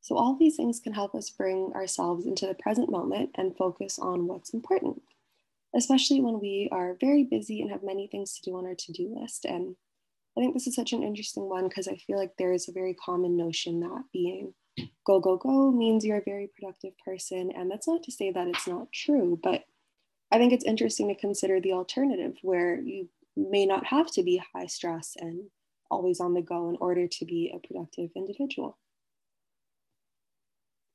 So, 0.00 0.16
all 0.16 0.36
these 0.36 0.56
things 0.56 0.80
can 0.80 0.92
help 0.92 1.14
us 1.14 1.30
bring 1.30 1.72
ourselves 1.74 2.26
into 2.26 2.46
the 2.46 2.54
present 2.54 2.90
moment 2.90 3.30
and 3.36 3.56
focus 3.56 3.98
on 3.98 4.26
what's 4.26 4.52
important, 4.52 5.00
especially 5.74 6.20
when 6.20 6.40
we 6.40 6.68
are 6.70 6.98
very 7.00 7.24
busy 7.24 7.62
and 7.62 7.70
have 7.70 7.82
many 7.82 8.06
things 8.06 8.34
to 8.34 8.42
do 8.42 8.56
on 8.56 8.66
our 8.66 8.74
to 8.74 8.92
do 8.92 9.16
list. 9.18 9.46
And 9.46 9.76
I 10.36 10.40
think 10.40 10.52
this 10.52 10.66
is 10.66 10.74
such 10.74 10.92
an 10.92 11.02
interesting 11.02 11.48
one 11.48 11.68
because 11.68 11.88
I 11.88 11.96
feel 11.96 12.18
like 12.18 12.36
there 12.36 12.52
is 12.52 12.68
a 12.68 12.72
very 12.72 12.92
common 12.92 13.36
notion 13.36 13.80
that 13.80 14.04
being 14.12 14.52
go, 15.04 15.20
go, 15.20 15.36
go 15.36 15.70
means 15.70 16.04
you're 16.04 16.18
a 16.18 16.24
very 16.24 16.50
productive 16.58 16.92
person. 17.04 17.52
And 17.54 17.70
that's 17.70 17.88
not 17.88 18.02
to 18.04 18.12
say 18.12 18.30
that 18.30 18.48
it's 18.48 18.66
not 18.66 18.92
true, 18.92 19.38
but 19.42 19.64
I 20.30 20.38
think 20.38 20.52
it's 20.52 20.64
interesting 20.64 21.08
to 21.08 21.14
consider 21.14 21.60
the 21.60 21.72
alternative 21.72 22.36
where 22.42 22.80
you 22.80 23.08
may 23.36 23.66
not 23.66 23.86
have 23.86 24.10
to 24.12 24.22
be 24.22 24.42
high 24.54 24.66
stress 24.66 25.16
and 25.18 25.44
always 25.90 26.20
on 26.20 26.34
the 26.34 26.42
go 26.42 26.68
in 26.68 26.76
order 26.80 27.06
to 27.06 27.24
be 27.24 27.52
a 27.54 27.66
productive 27.66 28.10
individual. 28.16 28.78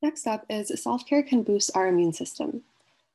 Next 0.01 0.27
up 0.27 0.45
is 0.49 0.71
self 0.81 1.05
care 1.05 1.23
can 1.23 1.43
boost 1.43 1.71
our 1.75 1.87
immune 1.87 2.13
system. 2.13 2.63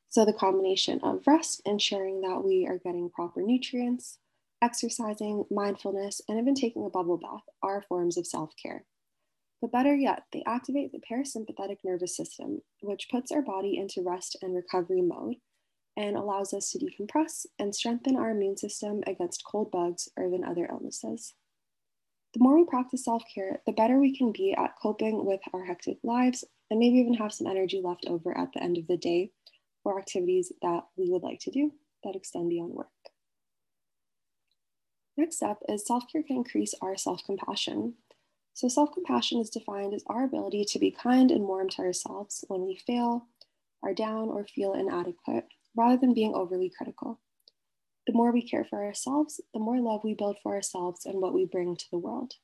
So, 0.09 0.25
the 0.25 0.33
combination 0.33 1.01
of 1.03 1.27
rest, 1.27 1.63
ensuring 1.65 2.21
that 2.21 2.45
we 2.45 2.67
are 2.67 2.79
getting 2.79 3.11
proper 3.11 3.41
nutrients, 3.43 4.19
exercising, 4.63 5.45
mindfulness, 5.51 6.21
and 6.29 6.39
even 6.39 6.55
taking 6.55 6.85
a 6.85 6.91
bubble 6.91 7.17
bath 7.17 7.43
are 7.63 7.83
forms 7.83 8.17
of 8.17 8.27
self 8.27 8.53
care. 8.63 8.85
But 9.65 9.73
better 9.73 9.95
yet, 9.95 10.25
they 10.31 10.43
activate 10.47 10.93
the 10.93 11.01
parasympathetic 11.11 11.79
nervous 11.85 12.15
system, 12.15 12.61
which 12.83 13.09
puts 13.11 13.33
our 13.33 13.41
body 13.41 13.79
into 13.79 14.03
rest 14.03 14.37
and 14.43 14.55
recovery 14.55 15.01
mode 15.01 15.37
and 15.97 16.19
allows 16.19 16.53
us 16.53 16.71
to 16.71 16.79
decompress 16.79 17.47
and 17.59 17.75
strengthen 17.75 18.15
our 18.15 18.33
immune 18.33 18.59
system 18.59 19.03
against 19.07 19.47
cold 19.51 19.71
bugs 19.71 20.07
or 20.19 20.27
even 20.27 20.45
other 20.45 20.69
illnesses. 20.71 21.33
The 22.35 22.41
more 22.41 22.59
we 22.59 22.67
practice 22.67 23.07
self 23.07 23.23
care, 23.35 23.63
the 23.65 23.73
better 23.73 23.99
we 23.99 24.15
can 24.15 24.33
be 24.33 24.53
at 24.53 24.75
coping 24.83 25.25
with 25.25 25.41
our 25.55 25.65
hectic 25.65 25.97
lives 26.03 26.45
and 26.71 26.79
maybe 26.79 26.99
even 26.99 27.15
have 27.15 27.33
some 27.33 27.47
energy 27.47 27.81
left 27.83 28.05
over 28.07 28.37
at 28.37 28.53
the 28.53 28.63
end 28.63 28.77
of 28.77 28.87
the 28.87 28.99
day 28.99 29.31
for 29.83 29.99
activities 29.99 30.53
that 30.61 30.83
we 30.99 31.09
would 31.09 31.23
like 31.23 31.41
to 31.41 31.51
do 31.51 31.73
that 32.03 32.17
extend 32.17 32.51
beyond 32.51 32.75
work. 32.75 32.89
Next 35.17 35.43
up 35.43 35.63
is 35.71 35.87
self 35.87 36.05
care 36.13 36.23
can 36.23 36.37
increase 36.37 36.75
our 36.83 36.99
self 36.99 37.25
compassion. 37.25 37.95
So, 38.55 38.69
self 38.69 38.93
compassion 38.93 39.41
is 39.41 39.51
defined 39.51 39.95
as 39.95 40.05
our 40.07 40.25
ability 40.25 40.65
to 40.67 40.79
be 40.79 40.93
kind 40.93 41.33
and 41.33 41.45
warm 41.47 41.69
to 41.71 41.83
ourselves 41.83 42.45
when 42.47 42.65
we 42.65 42.77
fail, 42.77 43.27
are 43.83 43.93
down, 43.93 44.29
or 44.29 44.47
feel 44.47 44.75
inadequate, 44.75 45.49
rather 45.75 45.97
than 45.97 46.15
being 46.15 46.35
overly 46.35 46.71
critical. 46.71 47.21
The 48.07 48.13
more 48.13 48.31
we 48.31 48.43
care 48.43 48.65
for 48.65 48.85
ourselves, 48.85 49.41
the 49.53 49.59
more 49.59 49.81
love 49.81 50.05
we 50.05 50.15
build 50.15 50.39
for 50.41 50.55
ourselves 50.55 51.05
and 51.05 51.21
what 51.21 51.35
we 51.35 51.45
bring 51.45 51.77
to 51.77 51.91
the 51.91 51.99
world. 51.99 52.35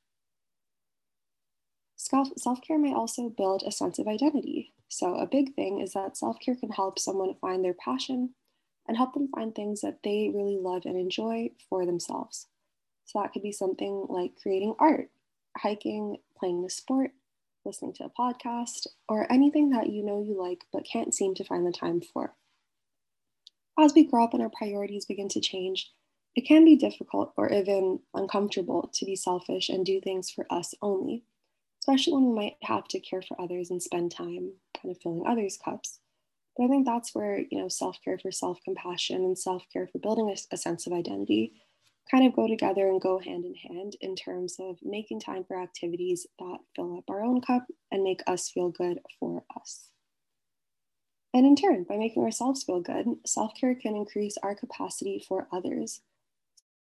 Self 1.96 2.60
care 2.62 2.78
may 2.78 2.92
also 2.92 3.28
build 3.28 3.62
a 3.62 3.70
sense 3.70 4.00
of 4.00 4.08
identity. 4.08 4.72
So, 4.88 5.14
a 5.14 5.26
big 5.26 5.54
thing 5.54 5.80
is 5.80 5.92
that 5.92 6.16
self 6.16 6.40
care 6.40 6.56
can 6.56 6.70
help 6.70 6.98
someone 6.98 7.34
find 7.40 7.64
their 7.64 7.74
passion 7.74 8.34
and 8.88 8.96
help 8.96 9.14
them 9.14 9.28
find 9.28 9.54
things 9.54 9.82
that 9.82 10.02
they 10.02 10.32
really 10.34 10.56
love 10.56 10.86
and 10.86 10.96
enjoy 10.96 11.50
for 11.68 11.86
themselves. 11.86 12.48
So, 13.04 13.20
that 13.20 13.32
could 13.32 13.42
be 13.42 13.52
something 13.52 14.06
like 14.08 14.40
creating 14.42 14.74
art, 14.80 15.10
hiking, 15.56 16.16
playing 16.38 16.64
a 16.64 16.70
sport, 16.70 17.12
listening 17.64 17.92
to 17.94 18.04
a 18.04 18.10
podcast, 18.10 18.86
or 19.08 19.30
anything 19.30 19.70
that 19.70 19.90
you 19.90 20.04
know 20.04 20.22
you 20.22 20.40
like 20.40 20.64
but 20.72 20.86
can't 20.90 21.14
seem 21.14 21.34
to 21.34 21.44
find 21.44 21.66
the 21.66 21.72
time 21.72 22.00
for. 22.00 22.34
As 23.78 23.94
we 23.94 24.04
grow 24.04 24.24
up 24.24 24.34
and 24.34 24.42
our 24.42 24.50
priorities 24.50 25.06
begin 25.06 25.28
to 25.30 25.40
change, 25.40 25.90
it 26.36 26.46
can 26.46 26.64
be 26.64 26.76
difficult 26.76 27.32
or 27.36 27.52
even 27.52 28.00
uncomfortable 28.14 28.90
to 28.94 29.04
be 29.04 29.16
selfish 29.16 29.68
and 29.68 29.84
do 29.84 30.00
things 30.00 30.30
for 30.30 30.46
us 30.50 30.74
only 30.80 31.24
especially 31.80 32.12
when 32.12 32.26
we 32.26 32.34
might 32.34 32.56
have 32.62 32.86
to 32.88 33.00
care 33.00 33.22
for 33.22 33.40
others 33.40 33.70
and 33.70 33.82
spend 33.82 34.12
time 34.12 34.52
kind 34.80 34.94
of 34.94 35.00
filling 35.00 35.24
others' 35.26 35.58
cups. 35.62 35.98
But 36.56 36.64
I 36.64 36.68
think 36.68 36.86
that's 36.86 37.14
where, 37.14 37.38
you 37.50 37.58
know, 37.58 37.68
self-care 37.68 38.18
for 38.18 38.30
self-compassion 38.30 39.16
and 39.16 39.38
self-care 39.38 39.86
for 39.86 39.98
building 39.98 40.28
a, 40.28 40.54
a 40.54 40.56
sense 40.56 40.86
of 40.86 40.92
identity 40.92 41.54
kind 42.10 42.26
of 42.26 42.34
go 42.34 42.48
together 42.48 42.88
and 42.88 43.00
go 43.00 43.18
hand 43.18 43.44
in 43.44 43.54
hand 43.54 43.96
in 44.00 44.16
terms 44.16 44.56
of 44.58 44.78
making 44.82 45.20
time 45.20 45.44
for 45.44 45.60
activities 45.60 46.26
that 46.38 46.58
fill 46.74 46.98
up 46.98 47.04
our 47.08 47.22
own 47.22 47.40
cup 47.40 47.66
and 47.92 48.02
make 48.02 48.22
us 48.26 48.50
feel 48.50 48.70
good 48.70 49.00
for 49.18 49.44
us. 49.56 49.88
And 51.32 51.46
in 51.46 51.54
turn, 51.54 51.84
by 51.88 51.96
making 51.96 52.24
ourselves 52.24 52.64
feel 52.64 52.80
good, 52.80 53.06
self 53.24 53.54
care 53.54 53.74
can 53.74 53.94
increase 53.94 54.36
our 54.42 54.54
capacity 54.54 55.24
for 55.26 55.46
others. 55.52 56.00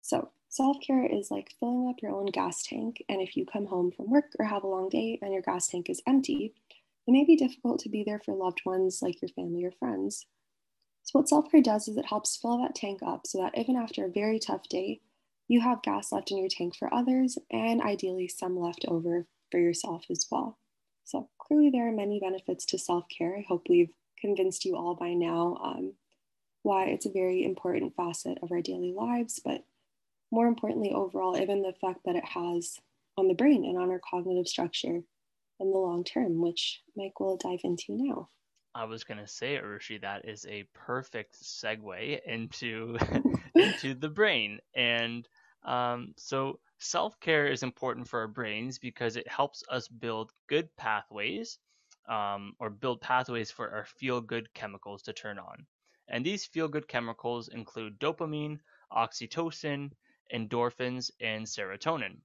So, 0.01 0.31
Self 0.51 0.77
care 0.81 1.05
is 1.05 1.29
like 1.29 1.53
filling 1.59 1.88
up 1.88 2.01
your 2.01 2.12
own 2.12 2.25
gas 2.25 2.63
tank. 2.63 3.03
And 3.07 3.21
if 3.21 3.38
you 3.38 3.45
come 3.45 3.67
home 3.67 3.91
from 3.91 4.09
work 4.09 4.36
or 4.39 4.45
have 4.45 4.63
a 4.63 4.67
long 4.67 4.89
day 4.89 5.19
and 5.21 5.31
your 5.31 5.43
gas 5.43 5.67
tank 5.67 5.89
is 5.89 6.01
empty, 6.07 6.55
it 7.07 7.12
may 7.12 7.24
be 7.24 7.36
difficult 7.36 7.79
to 7.81 7.89
be 7.89 8.03
there 8.03 8.19
for 8.19 8.33
loved 8.33 8.62
ones 8.65 9.01
like 9.01 9.21
your 9.21 9.29
family 9.29 9.63
or 9.63 9.71
friends. 9.71 10.25
So, 11.03 11.19
what 11.19 11.29
self 11.29 11.51
care 11.51 11.62
does 11.62 11.88
is 11.88 11.98
it 11.98 12.07
helps 12.07 12.36
fill 12.36 12.57
that 12.63 12.74
tank 12.74 13.01
up 13.03 13.27
so 13.27 13.38
that 13.39 13.57
even 13.57 13.75
after 13.75 14.05
a 14.05 14.12
very 14.12 14.39
tough 14.39 14.67
day, 14.67 15.01
you 15.49 15.59
have 15.59 15.81
gas 15.81 16.11
left 16.11 16.31
in 16.31 16.37
your 16.37 16.47
tank 16.47 16.75
for 16.77 16.93
others 16.93 17.37
and 17.51 17.81
ideally 17.81 18.27
some 18.27 18.57
left 18.57 18.85
over 18.87 19.25
for 19.51 19.59
yourself 19.59 20.05
as 20.09 20.25
well. 20.31 20.57
So, 21.03 21.27
clearly, 21.39 21.71
there 21.71 21.87
are 21.89 21.91
many 21.91 22.19
benefits 22.19 22.65
to 22.67 22.77
self 22.77 23.05
care. 23.09 23.35
I 23.35 23.45
hope 23.49 23.65
we've 23.67 23.91
convinced 24.21 24.63
you 24.63 24.75
all 24.77 24.95
by 24.95 25.13
now 25.13 25.57
um, 25.61 25.93
why 26.61 26.85
it's 26.85 27.07
a 27.07 27.11
very 27.11 27.43
important 27.43 27.95
facet 27.95 28.37
of 28.43 28.51
our 28.51 28.61
daily 28.61 28.93
lives, 28.95 29.41
but 29.43 29.63
more 30.31 30.45
importantly, 30.45 30.91
overall, 30.93 31.35
even 31.35 31.63
the 31.63 31.69
effect 31.69 32.01
that 32.05 32.15
it 32.15 32.25
has 32.25 32.79
on 33.17 33.27
the 33.27 33.33
brain 33.33 33.65
and 33.65 33.77
on 33.77 33.89
our 33.89 33.99
cognitive 33.99 34.47
structure 34.47 35.01
in 35.59 35.71
the 35.71 35.77
long 35.77 36.03
term, 36.03 36.41
which 36.41 36.81
Mike 36.95 37.19
will 37.19 37.37
dive 37.37 37.61
into 37.63 37.93
now. 37.93 38.29
I 38.75 38.85
was 38.85 39.03
gonna 39.03 39.27
say, 39.27 39.57
Arushi, 39.57 39.99
that 40.01 40.29
is 40.29 40.45
a 40.47 40.63
perfect 40.75 41.41
segue 41.41 42.19
into 42.23 42.97
into 43.55 43.95
the 43.95 44.09
brain, 44.09 44.59
and 44.75 45.27
um, 45.63 46.13
so 46.17 46.59
self 46.79 47.19
care 47.19 47.47
is 47.47 47.63
important 47.63 48.07
for 48.07 48.19
our 48.21 48.27
brains 48.27 48.79
because 48.79 49.15
it 49.15 49.27
helps 49.27 49.63
us 49.69 49.87
build 49.87 50.31
good 50.47 50.75
pathways, 50.77 51.59
um, 52.07 52.55
or 52.59 52.69
build 52.69 53.01
pathways 53.01 53.51
for 53.51 53.69
our 53.71 53.85
feel 53.85 54.21
good 54.21 54.53
chemicals 54.53 55.03
to 55.03 55.13
turn 55.13 55.39
on, 55.39 55.65
and 56.07 56.25
these 56.25 56.45
feel 56.45 56.67
good 56.67 56.87
chemicals 56.87 57.47
include 57.49 57.99
dopamine, 57.99 58.59
oxytocin, 58.91 59.91
endorphins, 60.33 61.11
and 61.19 61.45
serotonin. 61.45 62.21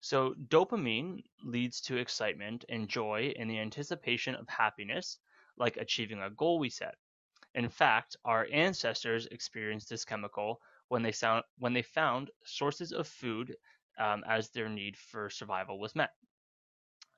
So, 0.00 0.34
dopamine 0.34 1.22
leads 1.42 1.80
to 1.82 1.96
excitement 1.98 2.64
and 2.68 2.88
joy 2.88 3.32
in 3.36 3.46
the 3.48 3.60
anticipation 3.60 4.34
of 4.34 4.48
happiness, 4.48 5.18
like 5.56 5.76
achieving 5.76 6.20
a 6.20 6.30
goal 6.30 6.58
we 6.58 6.68
set. 6.68 6.96
In 7.54 7.68
fact, 7.68 8.16
our 8.24 8.46
ancestors 8.52 9.26
experienced 9.26 9.88
this 9.88 10.04
chemical 10.04 10.60
when 10.88 11.02
they, 11.02 11.12
sound, 11.12 11.44
when 11.58 11.72
they 11.72 11.82
found 11.82 12.30
sources 12.44 12.92
of 12.92 13.06
food 13.06 13.56
um, 13.98 14.24
as 14.28 14.50
their 14.50 14.68
need 14.68 14.96
for 14.96 15.30
survival 15.30 15.78
was 15.78 15.94
met. 15.94 16.10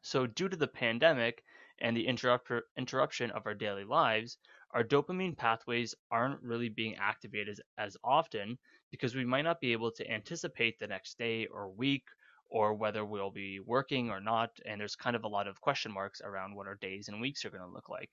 So, 0.03 0.27
due 0.27 0.49
to 0.49 0.57
the 0.57 0.67
pandemic 0.67 1.45
and 1.81 1.97
the 1.97 2.07
interrupt- 2.07 2.51
interruption 2.77 3.31
of 3.33 3.47
our 3.47 3.55
daily 3.55 3.85
lives, 3.85 4.39
our 4.73 4.85
dopamine 4.85 5.37
pathways 5.37 5.95
aren't 6.11 6.43
really 6.43 6.69
being 6.69 6.97
activated 6.97 7.51
as, 7.51 7.61
as 7.77 7.97
often 8.05 8.59
because 8.91 9.15
we 9.15 9.25
might 9.25 9.43
not 9.43 9.61
be 9.61 9.73
able 9.73 9.91
to 9.93 10.11
anticipate 10.11 10.79
the 10.79 10.87
next 10.87 11.19
day 11.19 11.47
or 11.47 11.71
week 11.71 12.05
or 12.49 12.75
whether 12.75 13.05
we'll 13.05 13.31
be 13.31 13.61
working 13.61 14.11
or 14.11 14.21
not. 14.21 14.51
And 14.67 14.81
there's 14.81 14.97
kind 14.97 15.15
of 15.17 15.25
a 15.25 15.29
lot 15.29 15.47
of 15.47 15.61
question 15.61 15.93
marks 15.93 16.21
around 16.21 16.55
what 16.55 16.67
our 16.67 16.77
days 16.77 17.09
and 17.09 17.21
weeks 17.21 17.45
are 17.45 17.51
going 17.51 17.63
to 17.63 17.69
look 17.69 17.89
like. 17.89 18.11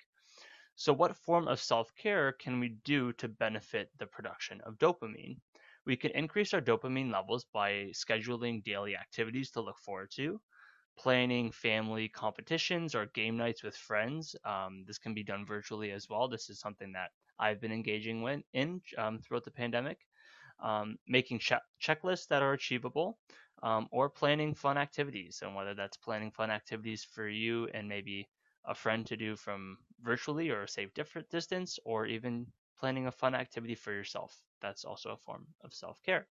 So, 0.77 0.93
what 0.93 1.17
form 1.17 1.45
of 1.49 1.59
self 1.59 1.93
care 1.95 2.31
can 2.31 2.61
we 2.61 2.69
do 2.69 3.11
to 3.11 3.27
benefit 3.27 3.91
the 3.97 4.07
production 4.07 4.61
of 4.61 4.77
dopamine? 4.77 5.41
We 5.85 5.97
can 5.97 6.11
increase 6.11 6.53
our 6.53 6.61
dopamine 6.61 7.11
levels 7.11 7.43
by 7.43 7.91
scheduling 7.91 8.63
daily 8.63 8.95
activities 8.95 9.51
to 9.51 9.61
look 9.61 9.77
forward 9.77 10.09
to, 10.11 10.41
planning 10.97 11.51
family 11.51 12.09
competitions 12.09 12.95
or 12.95 13.07
game 13.07 13.37
nights 13.37 13.63
with 13.63 13.75
friends. 13.75 14.35
Um, 14.45 14.85
this 14.85 14.99
can 14.99 15.13
be 15.13 15.23
done 15.23 15.45
virtually 15.45 15.91
as 15.91 16.07
well. 16.09 16.29
This 16.29 16.49
is 16.49 16.59
something 16.61 16.93
that 16.93 17.11
I've 17.39 17.59
been 17.59 17.73
engaging 17.73 18.21
with 18.21 18.43
in 18.53 18.81
um, 18.97 19.19
throughout 19.19 19.43
the 19.45 19.51
pandemic 19.51 20.07
um, 20.59 20.97
making 21.07 21.39
che- 21.39 21.57
checklists 21.81 22.27
that 22.27 22.41
are 22.41 22.53
achievable, 22.53 23.19
um, 23.63 23.87
or 23.91 24.09
planning 24.09 24.53
fun 24.53 24.77
activities. 24.77 25.41
And 25.41 25.55
whether 25.55 25.73
that's 25.73 25.97
planning 25.97 26.31
fun 26.31 26.51
activities 26.51 27.03
for 27.03 27.27
you 27.27 27.67
and 27.67 27.87
maybe 27.87 28.29
a 28.67 28.75
friend 28.75 29.07
to 29.07 29.17
do 29.17 29.35
from 29.35 29.79
virtually 30.01 30.49
or 30.51 30.63
a 30.63 30.67
safe 30.67 30.93
different 30.93 31.29
distance, 31.29 31.79
or 31.85 32.05
even 32.05 32.51
planning 32.79 33.07
a 33.07 33.11
fun 33.11 33.35
activity 33.35 33.75
for 33.75 33.93
yourself. 33.93 34.43
That's 34.61 34.85
also 34.85 35.11
a 35.11 35.17
form 35.17 35.47
of 35.61 35.73
self 35.73 36.01
care. 36.03 36.27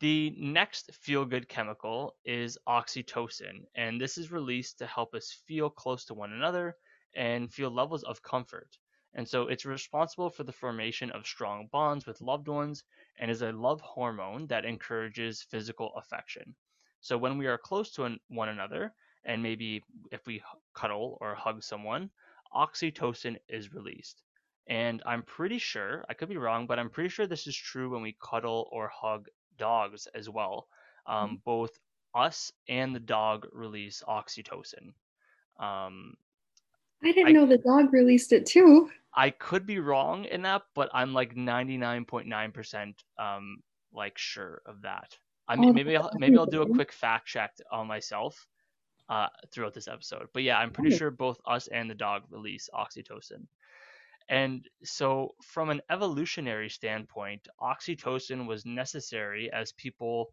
The 0.00 0.30
next 0.36 0.94
feel 0.94 1.24
good 1.24 1.48
chemical 1.48 2.18
is 2.26 2.58
oxytocin, 2.68 3.64
and 3.74 3.98
this 3.98 4.18
is 4.18 4.30
released 4.30 4.78
to 4.80 4.86
help 4.86 5.14
us 5.14 5.32
feel 5.46 5.70
close 5.70 6.04
to 6.06 6.14
one 6.14 6.32
another 6.34 6.76
and 7.14 7.50
feel 7.52 7.70
levels 7.70 8.02
of 8.04 8.22
comfort. 8.22 8.76
And 9.14 9.26
so 9.26 9.48
it's 9.48 9.64
responsible 9.64 10.28
for 10.28 10.44
the 10.44 10.52
formation 10.52 11.10
of 11.10 11.26
strong 11.26 11.68
bonds 11.68 12.06
with 12.06 12.20
loved 12.20 12.48
ones 12.48 12.84
and 13.18 13.30
is 13.30 13.40
a 13.40 13.52
love 13.52 13.80
hormone 13.80 14.46
that 14.48 14.66
encourages 14.66 15.42
physical 15.42 15.94
affection. 15.96 16.54
So 17.00 17.16
when 17.16 17.38
we 17.38 17.46
are 17.46 17.58
close 17.58 17.92
to 17.92 18.18
one 18.28 18.48
another, 18.48 18.94
and 19.24 19.42
maybe 19.42 19.82
if 20.10 20.26
we 20.26 20.42
cuddle 20.74 21.18
or 21.20 21.34
hug 21.34 21.62
someone, 21.62 22.10
oxytocin 22.54 23.36
is 23.48 23.72
released. 23.72 24.22
And 24.68 25.02
I'm 25.04 25.22
pretty 25.22 25.58
sure, 25.58 26.04
I 26.08 26.14
could 26.14 26.28
be 26.28 26.36
wrong, 26.36 26.66
but 26.66 26.78
I'm 26.78 26.90
pretty 26.90 27.08
sure 27.08 27.26
this 27.26 27.46
is 27.46 27.56
true 27.56 27.90
when 27.90 28.02
we 28.02 28.16
cuddle 28.22 28.68
or 28.70 28.88
hug 28.88 29.28
dogs 29.58 30.06
as 30.14 30.28
well. 30.28 30.68
Um, 31.06 31.26
mm-hmm. 31.26 31.34
both 31.44 31.70
us 32.14 32.52
and 32.68 32.94
the 32.94 33.00
dog 33.00 33.46
release 33.52 34.02
oxytocin. 34.06 34.92
Um, 35.58 36.14
I 37.02 37.12
didn't 37.12 37.28
I, 37.28 37.32
know 37.32 37.46
the 37.46 37.58
dog 37.58 37.92
released 37.92 38.32
it 38.32 38.46
too. 38.46 38.90
I 39.14 39.30
could 39.30 39.66
be 39.66 39.80
wrong 39.80 40.24
in 40.26 40.42
that, 40.42 40.62
but 40.74 40.90
I'm 40.94 41.12
like 41.12 41.34
99.9% 41.34 42.94
um 43.18 43.58
like 43.92 44.16
sure 44.16 44.62
of 44.64 44.82
that. 44.82 45.18
I 45.48 45.56
mean, 45.56 45.70
oh, 45.70 45.72
maybe 45.72 45.96
I'll, 45.96 46.10
maybe 46.14 46.38
I'll 46.38 46.46
do 46.46 46.62
a 46.62 46.74
quick 46.74 46.92
fact 46.92 47.26
check 47.26 47.52
on 47.70 47.86
myself 47.86 48.46
uh, 49.08 49.28
throughout 49.52 49.74
this 49.74 49.88
episode. 49.88 50.28
But 50.32 50.42
yeah, 50.42 50.58
I'm 50.58 50.70
pretty 50.70 50.96
sure 50.96 51.10
both 51.10 51.38
us 51.46 51.68
and 51.68 51.90
the 51.90 51.94
dog 51.94 52.22
release 52.30 52.68
oxytocin. 52.74 53.46
And 54.28 54.68
so, 54.84 55.34
from 55.42 55.70
an 55.70 55.82
evolutionary 55.90 56.70
standpoint, 56.70 57.48
oxytocin 57.60 58.46
was 58.46 58.64
necessary 58.64 59.50
as 59.52 59.72
people 59.72 60.32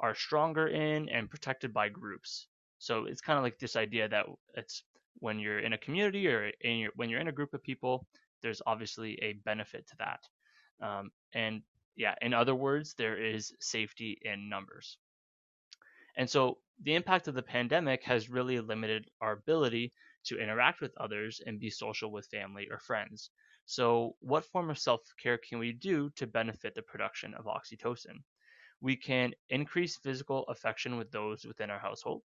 are 0.00 0.14
stronger 0.14 0.68
in 0.68 1.08
and 1.08 1.30
protected 1.30 1.72
by 1.72 1.88
groups. 1.88 2.46
So 2.78 3.04
it's 3.04 3.20
kind 3.20 3.38
of 3.38 3.42
like 3.42 3.58
this 3.58 3.76
idea 3.76 4.08
that 4.08 4.26
it's 4.54 4.82
when 5.14 5.38
you're 5.38 5.58
in 5.58 5.72
a 5.72 5.78
community 5.78 6.28
or 6.28 6.50
in 6.60 6.78
your, 6.78 6.92
when 6.94 7.10
you're 7.10 7.20
in 7.20 7.28
a 7.28 7.32
group 7.32 7.54
of 7.54 7.62
people, 7.62 8.06
there's 8.42 8.62
obviously 8.66 9.18
a 9.20 9.32
benefit 9.44 9.86
to 9.88 9.96
that. 9.98 10.20
Um, 10.80 11.10
and 11.32 11.62
yeah, 11.96 12.14
in 12.22 12.32
other 12.32 12.54
words, 12.54 12.94
there 12.94 13.20
is 13.20 13.52
safety 13.60 14.18
in 14.22 14.48
numbers. 14.48 14.98
And 16.18 16.28
so 16.28 16.58
the 16.82 16.94
impact 16.96 17.28
of 17.28 17.34
the 17.34 17.42
pandemic 17.42 18.02
has 18.04 18.28
really 18.28 18.60
limited 18.60 19.10
our 19.22 19.32
ability 19.32 19.94
to 20.24 20.38
interact 20.38 20.80
with 20.82 20.96
others 20.98 21.40
and 21.46 21.58
be 21.58 21.70
social 21.70 22.12
with 22.12 22.26
family 22.26 22.68
or 22.70 22.78
friends. 22.78 23.30
So, 23.64 24.16
what 24.20 24.44
form 24.44 24.70
of 24.70 24.78
self 24.78 25.00
care 25.22 25.38
can 25.38 25.58
we 25.58 25.72
do 25.72 26.10
to 26.16 26.26
benefit 26.26 26.74
the 26.74 26.82
production 26.82 27.34
of 27.34 27.46
oxytocin? 27.46 28.22
We 28.80 28.96
can 28.96 29.34
increase 29.48 29.96
physical 29.96 30.44
affection 30.48 30.98
with 30.98 31.10
those 31.10 31.44
within 31.46 31.70
our 31.70 31.78
household, 31.78 32.22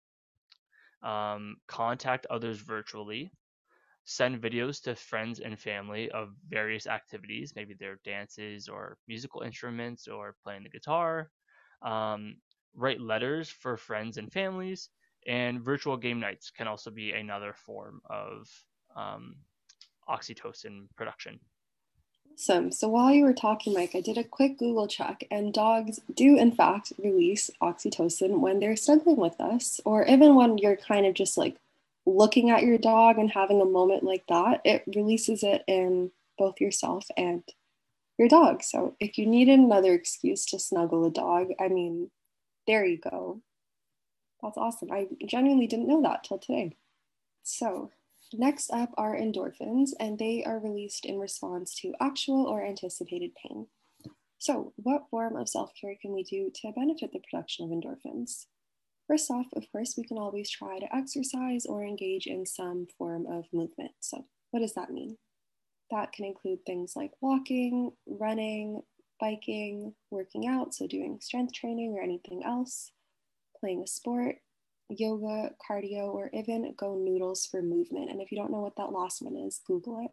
um, 1.02 1.56
contact 1.66 2.26
others 2.30 2.58
virtually, 2.60 3.32
send 4.04 4.42
videos 4.42 4.82
to 4.82 4.94
friends 4.94 5.40
and 5.40 5.58
family 5.58 6.10
of 6.10 6.34
various 6.48 6.86
activities, 6.86 7.54
maybe 7.56 7.74
their 7.74 7.98
dances 8.04 8.68
or 8.68 8.98
musical 9.08 9.42
instruments 9.42 10.08
or 10.08 10.36
playing 10.42 10.62
the 10.64 10.70
guitar, 10.70 11.30
um, 11.82 12.36
write 12.74 13.00
letters 13.00 13.48
for 13.48 13.76
friends 13.76 14.16
and 14.16 14.32
families, 14.32 14.88
and 15.26 15.60
virtual 15.60 15.96
game 15.96 16.20
nights 16.20 16.50
can 16.50 16.66
also 16.66 16.90
be 16.90 17.12
another 17.12 17.52
form 17.52 18.00
of 18.08 18.48
um, 18.96 19.36
oxytocin 20.08 20.88
production. 20.96 21.38
Awesome. 22.32 22.72
So 22.72 22.88
while 22.88 23.12
you 23.12 23.24
were 23.24 23.34
talking, 23.34 23.74
Mike, 23.74 23.94
I 23.94 24.00
did 24.00 24.16
a 24.16 24.24
quick 24.24 24.58
Google 24.58 24.88
check, 24.88 25.24
and 25.30 25.52
dogs 25.52 26.00
do, 26.14 26.38
in 26.38 26.52
fact, 26.52 26.92
release 27.02 27.50
oxytocin 27.62 28.40
when 28.40 28.60
they're 28.60 28.76
snuggling 28.76 29.16
with 29.16 29.38
us, 29.40 29.80
or 29.84 30.06
even 30.06 30.36
when 30.36 30.56
you're 30.56 30.76
kind 30.76 31.04
of 31.04 31.14
just 31.14 31.36
like 31.36 31.56
looking 32.06 32.50
at 32.50 32.62
your 32.62 32.78
dog 32.78 33.18
and 33.18 33.30
having 33.30 33.60
a 33.60 33.66
moment 33.66 34.04
like 34.04 34.24
that. 34.28 34.62
It 34.64 34.84
releases 34.94 35.42
it 35.42 35.64
in 35.66 36.12
both 36.38 36.60
yourself 36.60 37.06
and 37.16 37.42
your 38.18 38.28
dog. 38.28 38.62
So 38.62 38.96
if 39.00 39.18
you 39.18 39.26
needed 39.26 39.58
another 39.58 39.92
excuse 39.92 40.46
to 40.46 40.58
snuggle 40.58 41.04
a 41.04 41.10
dog, 41.10 41.48
I 41.60 41.68
mean, 41.68 42.10
there 42.70 42.84
you 42.84 42.98
go. 42.98 43.40
That's 44.40 44.56
awesome. 44.56 44.92
I 44.92 45.08
genuinely 45.26 45.66
didn't 45.66 45.88
know 45.88 46.02
that 46.02 46.22
till 46.22 46.38
today. 46.38 46.76
So, 47.42 47.90
next 48.32 48.70
up 48.70 48.90
are 48.96 49.16
endorphins, 49.16 49.90
and 49.98 50.16
they 50.16 50.44
are 50.44 50.60
released 50.60 51.04
in 51.04 51.18
response 51.18 51.74
to 51.80 51.94
actual 52.00 52.46
or 52.46 52.64
anticipated 52.64 53.32
pain. 53.34 53.66
So, 54.38 54.72
what 54.76 55.08
form 55.10 55.34
of 55.34 55.48
self 55.48 55.72
care 55.78 55.96
can 56.00 56.12
we 56.12 56.22
do 56.22 56.52
to 56.62 56.70
benefit 56.70 57.10
the 57.12 57.18
production 57.28 57.64
of 57.64 57.72
endorphins? 57.76 58.46
First 59.08 59.32
off, 59.32 59.46
of 59.56 59.64
course, 59.72 59.94
we 59.98 60.04
can 60.04 60.16
always 60.16 60.48
try 60.48 60.78
to 60.78 60.94
exercise 60.94 61.66
or 61.66 61.82
engage 61.82 62.28
in 62.28 62.46
some 62.46 62.86
form 62.96 63.26
of 63.26 63.46
movement. 63.52 63.92
So, 63.98 64.26
what 64.52 64.60
does 64.60 64.74
that 64.74 64.92
mean? 64.92 65.18
That 65.90 66.12
can 66.12 66.24
include 66.24 66.60
things 66.64 66.92
like 66.94 67.10
walking, 67.20 67.90
running, 68.06 68.82
biking, 69.20 69.94
working 70.10 70.46
out, 70.46 70.74
so 70.74 70.86
doing 70.86 71.18
strength 71.20 71.52
training 71.52 71.94
or 71.96 72.02
anything 72.02 72.42
else, 72.44 72.90
playing 73.58 73.82
a 73.82 73.86
sport, 73.86 74.36
yoga, 74.88 75.50
cardio, 75.68 76.12
or 76.12 76.30
even 76.32 76.74
GoNoodles 76.74 77.48
for 77.48 77.62
movement. 77.62 78.10
And 78.10 78.20
if 78.20 78.32
you 78.32 78.38
don't 78.38 78.50
know 78.50 78.60
what 78.60 78.76
that 78.76 78.92
last 78.92 79.22
one 79.22 79.36
is, 79.36 79.60
Google 79.66 80.04
it. 80.04 80.10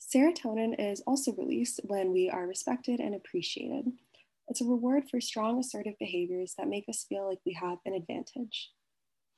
Serotonin 0.00 0.74
is 0.78 1.02
also 1.06 1.32
released 1.32 1.80
when 1.84 2.12
we 2.12 2.30
are 2.30 2.46
respected 2.46 3.00
and 3.00 3.14
appreciated. 3.14 3.92
It's 4.48 4.60
a 4.60 4.66
reward 4.66 5.04
for 5.10 5.20
strong 5.20 5.58
assertive 5.58 5.94
behaviors 5.98 6.54
that 6.58 6.68
make 6.68 6.88
us 6.88 7.06
feel 7.08 7.28
like 7.28 7.40
we 7.46 7.54
have 7.54 7.78
an 7.86 7.94
advantage. 7.94 8.70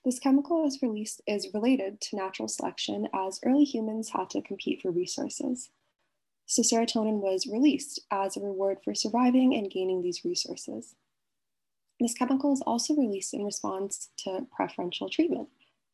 This 0.04 0.18
chemical 0.18 0.66
is 0.66 0.82
released 0.82 1.22
is 1.26 1.48
related 1.54 2.00
to 2.02 2.16
natural 2.16 2.48
selection 2.48 3.08
as 3.14 3.40
early 3.44 3.64
humans 3.64 4.10
had 4.10 4.30
to 4.30 4.42
compete 4.42 4.82
for 4.82 4.90
resources. 4.90 5.70
So 6.46 6.62
serotonin 6.62 7.20
was 7.20 7.46
released 7.46 8.00
as 8.10 8.36
a 8.36 8.40
reward 8.40 8.78
for 8.84 8.94
surviving 8.94 9.54
and 9.54 9.70
gaining 9.70 10.02
these 10.02 10.24
resources. 10.24 10.94
This 11.98 12.14
chemical 12.14 12.52
is 12.52 12.62
also 12.62 12.94
released 12.94 13.34
in 13.34 13.44
response 13.44 14.10
to 14.18 14.46
preferential 14.54 15.08
treatment, 15.08 15.48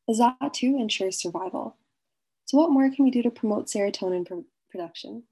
as 0.09 0.19
that 0.19 0.53
too 0.53 0.77
ensures 0.79 1.21
survival. 1.21 1.77
So, 2.45 2.59
what 2.59 2.71
more 2.71 2.91
can 2.91 3.05
we 3.05 3.11
do 3.11 3.23
to 3.23 3.31
promote 3.31 3.67
serotonin 3.67 4.27
pr- 4.27 4.41
production? 4.71 5.23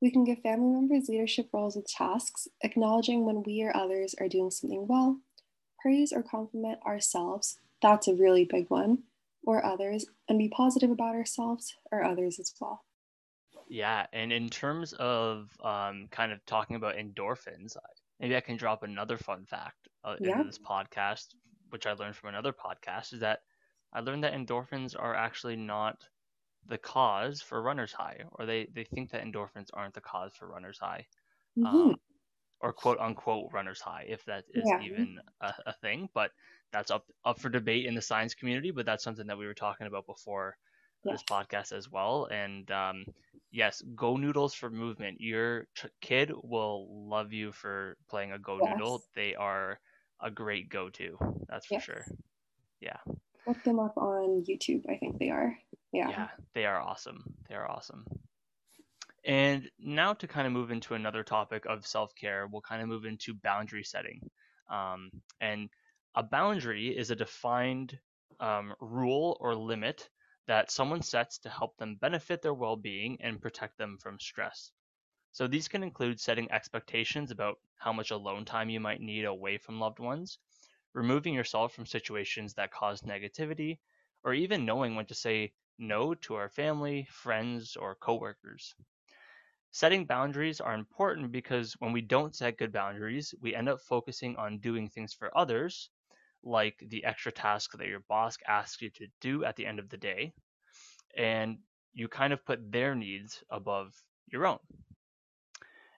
We 0.00 0.10
can 0.10 0.24
give 0.24 0.40
family 0.40 0.72
members 0.72 1.08
leadership 1.08 1.48
roles 1.52 1.74
with 1.74 1.86
tasks, 1.88 2.48
acknowledging 2.62 3.24
when 3.24 3.42
we 3.42 3.62
or 3.62 3.76
others 3.76 4.14
are 4.20 4.28
doing 4.28 4.50
something 4.50 4.86
well, 4.86 5.18
praise 5.80 6.12
or 6.12 6.22
compliment 6.22 6.80
ourselves, 6.86 7.58
that's 7.82 8.08
a 8.08 8.14
really 8.14 8.44
big 8.44 8.68
one, 8.70 9.04
or 9.42 9.64
others, 9.64 10.06
and 10.28 10.38
be 10.38 10.48
positive 10.48 10.90
about 10.90 11.14
ourselves 11.14 11.74
or 11.90 12.04
others 12.04 12.38
as 12.38 12.54
well. 12.60 12.84
Yeah, 13.70 14.06
and 14.12 14.32
in 14.32 14.50
terms 14.50 14.94
of 14.94 15.48
um, 15.62 16.08
kind 16.10 16.32
of 16.32 16.44
talking 16.44 16.74
about 16.74 16.96
endorphins, 16.96 17.76
maybe 18.18 18.36
I 18.36 18.40
can 18.40 18.56
drop 18.56 18.82
another 18.82 19.16
fun 19.16 19.46
fact 19.46 19.86
uh, 20.02 20.16
yeah. 20.20 20.40
in 20.40 20.46
this 20.48 20.58
podcast, 20.58 21.36
which 21.68 21.86
I 21.86 21.92
learned 21.92 22.16
from 22.16 22.30
another 22.30 22.52
podcast, 22.52 23.12
is 23.12 23.20
that 23.20 23.42
I 23.92 24.00
learned 24.00 24.24
that 24.24 24.34
endorphins 24.34 24.96
are 24.98 25.14
actually 25.14 25.54
not 25.54 26.02
the 26.66 26.78
cause 26.78 27.40
for 27.40 27.62
runner's 27.62 27.92
high, 27.92 28.24
or 28.32 28.44
they, 28.44 28.66
they 28.74 28.82
think 28.82 29.12
that 29.12 29.22
endorphins 29.22 29.68
aren't 29.72 29.94
the 29.94 30.00
cause 30.00 30.32
for 30.34 30.48
runner's 30.48 30.78
high, 30.78 31.06
mm-hmm. 31.56 31.66
um, 31.66 31.94
or 32.60 32.72
quote 32.72 32.98
unquote 32.98 33.52
runner's 33.52 33.80
high, 33.80 34.04
if 34.08 34.24
that 34.24 34.46
is 34.52 34.64
yeah. 34.66 34.80
even 34.82 35.20
a, 35.40 35.54
a, 35.66 35.72
thing. 35.74 36.08
But 36.12 36.32
that's 36.72 36.90
up 36.90 37.06
up 37.24 37.38
for 37.38 37.48
debate 37.48 37.86
in 37.86 37.94
the 37.94 38.02
science 38.02 38.34
community. 38.34 38.72
But 38.72 38.84
that's 38.84 39.04
something 39.04 39.28
that 39.28 39.38
we 39.38 39.46
were 39.46 39.54
talking 39.54 39.86
about 39.86 40.06
before 40.06 40.56
this 41.04 41.22
podcast 41.28 41.72
as 41.72 41.90
well. 41.90 42.28
And 42.30 42.70
um, 42.70 43.04
yes, 43.50 43.82
GoNoodles 43.94 44.54
for 44.54 44.70
movement. 44.70 45.20
Your 45.20 45.66
ch- 45.74 45.86
kid 46.00 46.32
will 46.42 47.08
love 47.08 47.32
you 47.32 47.52
for 47.52 47.96
playing 48.08 48.32
a 48.32 48.38
Go 48.38 48.58
yes. 48.62 48.72
Noodle. 48.72 49.02
They 49.14 49.34
are 49.34 49.80
a 50.20 50.30
great 50.30 50.68
go-to. 50.68 51.16
That's 51.48 51.66
for 51.66 51.74
yes. 51.74 51.84
sure. 51.84 52.04
Yeah. 52.80 52.98
Look 53.46 53.62
them 53.64 53.80
up 53.80 53.96
on 53.96 54.44
YouTube. 54.48 54.84
I 54.88 54.96
think 54.96 55.18
they 55.18 55.30
are. 55.30 55.56
Yeah. 55.92 56.10
Yeah, 56.10 56.28
they 56.54 56.66
are 56.66 56.80
awesome. 56.80 57.24
They 57.48 57.54
are 57.54 57.68
awesome. 57.68 58.04
And 59.24 59.68
now 59.78 60.14
to 60.14 60.26
kind 60.26 60.46
of 60.46 60.52
move 60.52 60.70
into 60.70 60.94
another 60.94 61.22
topic 61.22 61.64
of 61.66 61.86
self-care, 61.86 62.48
we'll 62.50 62.62
kind 62.62 62.80
of 62.80 62.88
move 62.88 63.04
into 63.04 63.34
boundary 63.34 63.84
setting. 63.84 64.20
Um, 64.70 65.10
and 65.40 65.68
a 66.14 66.22
boundary 66.22 66.88
is 66.88 67.10
a 67.10 67.16
defined 67.16 67.98
um, 68.38 68.72
rule 68.80 69.36
or 69.40 69.54
limit 69.54 70.08
that 70.50 70.68
someone 70.68 71.00
sets 71.00 71.38
to 71.38 71.48
help 71.48 71.76
them 71.76 71.94
benefit 71.94 72.42
their 72.42 72.52
well 72.52 72.74
being 72.74 73.16
and 73.22 73.40
protect 73.40 73.78
them 73.78 73.96
from 73.98 74.18
stress. 74.18 74.72
So 75.30 75.46
these 75.46 75.68
can 75.68 75.84
include 75.84 76.18
setting 76.18 76.50
expectations 76.50 77.30
about 77.30 77.60
how 77.76 77.92
much 77.92 78.10
alone 78.10 78.44
time 78.44 78.68
you 78.68 78.80
might 78.80 79.00
need 79.00 79.26
away 79.26 79.58
from 79.58 79.78
loved 79.78 80.00
ones, 80.00 80.40
removing 80.92 81.34
yourself 81.34 81.72
from 81.72 81.86
situations 81.86 82.54
that 82.54 82.72
cause 82.72 83.02
negativity, 83.02 83.78
or 84.24 84.34
even 84.34 84.64
knowing 84.64 84.96
when 84.96 85.06
to 85.06 85.14
say 85.14 85.52
no 85.78 86.14
to 86.16 86.34
our 86.34 86.48
family, 86.48 87.04
friends, 87.04 87.76
or 87.76 87.94
coworkers. 87.94 88.74
Setting 89.70 90.04
boundaries 90.04 90.60
are 90.60 90.74
important 90.74 91.30
because 91.30 91.74
when 91.74 91.92
we 91.92 92.00
don't 92.00 92.34
set 92.34 92.58
good 92.58 92.72
boundaries, 92.72 93.32
we 93.40 93.54
end 93.54 93.68
up 93.68 93.80
focusing 93.82 94.34
on 94.34 94.58
doing 94.58 94.88
things 94.88 95.14
for 95.14 95.30
others 95.38 95.90
like 96.42 96.78
the 96.88 97.04
extra 97.04 97.32
task 97.32 97.72
that 97.78 97.88
your 97.88 98.00
boss 98.00 98.36
asks 98.46 98.82
you 98.82 98.90
to 98.90 99.06
do 99.20 99.44
at 99.44 99.56
the 99.56 99.66
end 99.66 99.78
of 99.78 99.88
the 99.88 99.98
day, 99.98 100.32
and 101.16 101.58
you 101.92 102.08
kind 102.08 102.32
of 102.32 102.44
put 102.44 102.72
their 102.72 102.94
needs 102.94 103.42
above 103.50 103.94
your 104.26 104.46
own. 104.46 104.58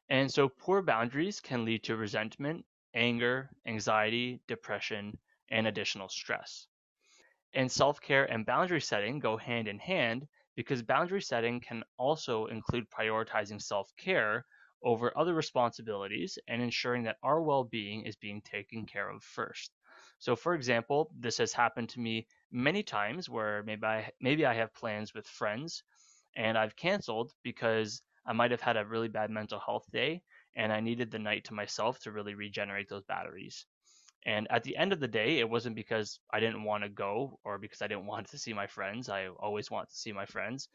And 0.08 0.32
so 0.32 0.48
poor 0.48 0.80
boundaries 0.82 1.40
can 1.40 1.64
lead 1.64 1.82
to 1.84 1.96
resentment, 1.96 2.66
anger, 2.94 3.50
anxiety, 3.66 4.40
depression, 4.46 5.18
and 5.50 5.66
additional 5.66 6.08
stress. 6.08 6.68
And 7.54 7.70
self 7.72 8.00
care 8.00 8.24
and 8.24 8.46
boundary 8.46 8.80
setting 8.80 9.18
go 9.18 9.36
hand 9.36 9.68
in 9.68 9.78
hand 9.78 10.28
because 10.54 10.82
boundary 10.82 11.22
setting 11.22 11.60
can 11.60 11.84
also 11.96 12.46
include 12.46 12.90
prioritizing 12.90 13.60
self 13.62 13.90
care 13.96 14.46
over 14.82 15.16
other 15.18 15.34
responsibilities 15.34 16.38
and 16.48 16.62
ensuring 16.62 17.04
that 17.04 17.18
our 17.22 17.42
well 17.42 17.64
being 17.64 18.04
is 18.06 18.16
being 18.16 18.42
taken 18.42 18.86
care 18.86 19.08
of 19.08 19.22
first. 19.24 19.72
So, 20.22 20.36
for 20.36 20.54
example, 20.54 21.10
this 21.18 21.38
has 21.38 21.52
happened 21.52 21.88
to 21.90 22.00
me 22.00 22.28
many 22.52 22.84
times 22.84 23.28
where 23.28 23.64
maybe 23.64 23.84
I 23.84 24.12
maybe 24.20 24.46
I 24.46 24.54
have 24.54 24.72
plans 24.72 25.12
with 25.12 25.26
friends 25.26 25.82
and 26.36 26.56
I've 26.56 26.76
canceled 26.76 27.32
because 27.42 28.02
I 28.24 28.32
might 28.32 28.52
have 28.52 28.60
had 28.60 28.76
a 28.76 28.86
really 28.86 29.08
bad 29.08 29.30
mental 29.30 29.58
health 29.58 29.90
day 29.90 30.22
and 30.54 30.72
I 30.72 30.78
needed 30.78 31.10
the 31.10 31.18
night 31.18 31.42
to 31.46 31.54
myself 31.54 31.98
to 32.02 32.12
really 32.12 32.34
regenerate 32.36 32.88
those 32.88 33.02
batteries. 33.02 33.66
And 34.24 34.46
at 34.48 34.62
the 34.62 34.76
end 34.76 34.92
of 34.92 35.00
the 35.00 35.08
day, 35.08 35.40
it 35.40 35.50
wasn't 35.50 35.74
because 35.74 36.20
I 36.30 36.38
didn't 36.38 36.62
want 36.62 36.84
to 36.84 36.88
go 36.88 37.40
or 37.42 37.58
because 37.58 37.82
I 37.82 37.88
didn't 37.88 38.06
want 38.12 38.28
to 38.28 38.38
see 38.38 38.52
my 38.52 38.68
friends. 38.68 39.08
I 39.08 39.26
always 39.26 39.72
want 39.72 39.88
to 39.90 39.96
see 39.96 40.12
my 40.12 40.26
friends. 40.26 40.68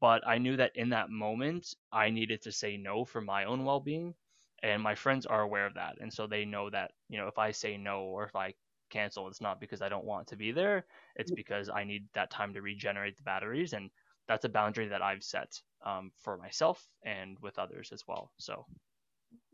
But 0.00 0.26
I 0.26 0.38
knew 0.38 0.56
that 0.56 0.72
in 0.76 0.88
that 0.90 1.10
moment, 1.10 1.74
I 1.92 2.08
needed 2.08 2.40
to 2.42 2.52
say 2.52 2.78
no 2.78 3.04
for 3.04 3.20
my 3.20 3.44
own 3.44 3.66
well 3.66 3.80
being. 3.80 4.14
And 4.62 4.82
my 4.82 4.94
friends 4.94 5.26
are 5.26 5.42
aware 5.42 5.66
of 5.66 5.74
that. 5.74 5.98
And 6.00 6.10
so 6.10 6.26
they 6.26 6.46
know 6.46 6.70
that, 6.70 6.92
you 7.10 7.18
know, 7.18 7.28
if 7.28 7.36
I 7.38 7.50
say 7.50 7.76
no 7.76 8.04
or 8.04 8.24
if 8.24 8.34
I 8.34 8.54
cancel, 8.94 9.28
it's 9.28 9.40
not 9.40 9.60
because 9.60 9.82
I 9.82 9.88
don't 9.88 10.04
want 10.04 10.26
to 10.28 10.36
be 10.36 10.52
there. 10.52 10.86
It's 11.16 11.32
mm. 11.32 11.36
because 11.36 11.68
I 11.68 11.84
need 11.84 12.06
that 12.14 12.30
time 12.30 12.54
to 12.54 12.62
regenerate 12.62 13.16
the 13.16 13.22
batteries, 13.22 13.72
and 13.72 13.90
that's 14.28 14.44
a 14.44 14.48
boundary 14.48 14.88
that 14.88 15.02
I've 15.02 15.22
set 15.22 15.60
um, 15.84 16.10
for 16.22 16.36
myself 16.36 16.86
and 17.02 17.36
with 17.40 17.58
others 17.58 17.90
as 17.92 18.04
well. 18.08 18.30
So, 18.38 18.64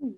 hmm. 0.00 0.12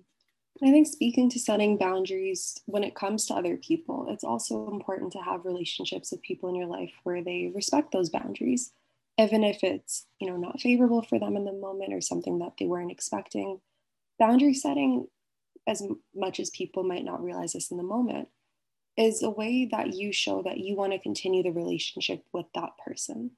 I 0.63 0.71
think 0.71 0.87
speaking 0.87 1.29
to 1.31 1.39
setting 1.39 1.77
boundaries 1.77 2.59
when 2.65 2.83
it 2.83 2.95
comes 2.95 3.25
to 3.25 3.33
other 3.33 3.57
people, 3.57 4.07
it's 4.09 4.23
also 4.23 4.69
important 4.69 5.11
to 5.13 5.19
have 5.19 5.45
relationships 5.45 6.11
with 6.11 6.21
people 6.21 6.49
in 6.49 6.55
your 6.55 6.67
life 6.67 6.91
where 7.03 7.23
they 7.23 7.51
respect 7.53 7.91
those 7.91 8.09
boundaries, 8.09 8.71
even 9.17 9.43
if 9.43 9.63
it's, 9.63 10.05
you 10.19 10.29
know, 10.29 10.37
not 10.37 10.61
favorable 10.61 11.01
for 11.01 11.19
them 11.19 11.35
in 11.35 11.45
the 11.45 11.53
moment 11.53 11.93
or 11.93 12.01
something 12.01 12.39
that 12.39 12.53
they 12.59 12.67
weren't 12.67 12.91
expecting. 12.91 13.59
Boundary 14.19 14.53
setting, 14.53 15.07
as 15.67 15.81
much 16.15 16.39
as 16.39 16.51
people 16.51 16.83
might 16.83 17.03
not 17.03 17.23
realize 17.23 17.53
this 17.53 17.71
in 17.71 17.77
the 17.77 17.83
moment, 17.83 18.27
is 18.97 19.23
a 19.23 19.29
way 19.29 19.67
that 19.71 19.93
you 19.93 20.13
show 20.13 20.43
that 20.43 20.59
you 20.59 20.75
want 20.75 20.93
to 20.93 20.99
continue 20.99 21.43
the 21.43 21.51
relationship 21.51 22.23
with 22.31 22.45
that 22.53 22.71
person 22.85 23.31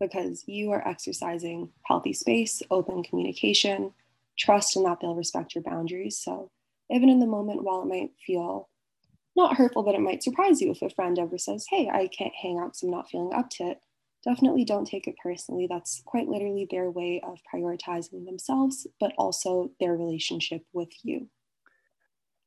because 0.00 0.44
you 0.46 0.70
are 0.70 0.86
exercising 0.86 1.70
healthy 1.84 2.12
space, 2.12 2.62
open 2.70 3.02
communication, 3.02 3.92
trust, 4.38 4.76
and 4.76 4.84
that 4.84 4.98
they'll 5.00 5.14
respect 5.14 5.54
your 5.54 5.64
boundaries. 5.64 6.18
So, 6.18 6.50
even 6.90 7.08
in 7.08 7.18
the 7.18 7.26
moment, 7.26 7.64
while 7.64 7.82
it 7.82 7.86
might 7.86 8.10
feel 8.24 8.68
not 9.34 9.56
hurtful, 9.56 9.82
but 9.82 9.94
it 9.94 10.00
might 10.00 10.22
surprise 10.22 10.60
you 10.60 10.70
if 10.70 10.82
a 10.82 10.90
friend 10.90 11.18
ever 11.18 11.38
says, 11.38 11.66
Hey, 11.68 11.88
I 11.92 12.08
can't 12.08 12.34
hang 12.34 12.58
out 12.58 12.68
because 12.68 12.82
I'm 12.82 12.90
not 12.90 13.10
feeling 13.10 13.34
up 13.34 13.50
to 13.50 13.70
it. 13.70 13.80
Definitely 14.24 14.64
don't 14.64 14.86
take 14.86 15.06
it 15.06 15.16
personally. 15.22 15.66
That's 15.68 16.02
quite 16.04 16.26
literally 16.26 16.66
their 16.70 16.90
way 16.90 17.20
of 17.24 17.38
prioritizing 17.52 18.24
themselves, 18.24 18.86
but 18.98 19.12
also 19.18 19.70
their 19.78 19.96
relationship 19.96 20.62
with 20.72 20.88
you. 21.02 21.28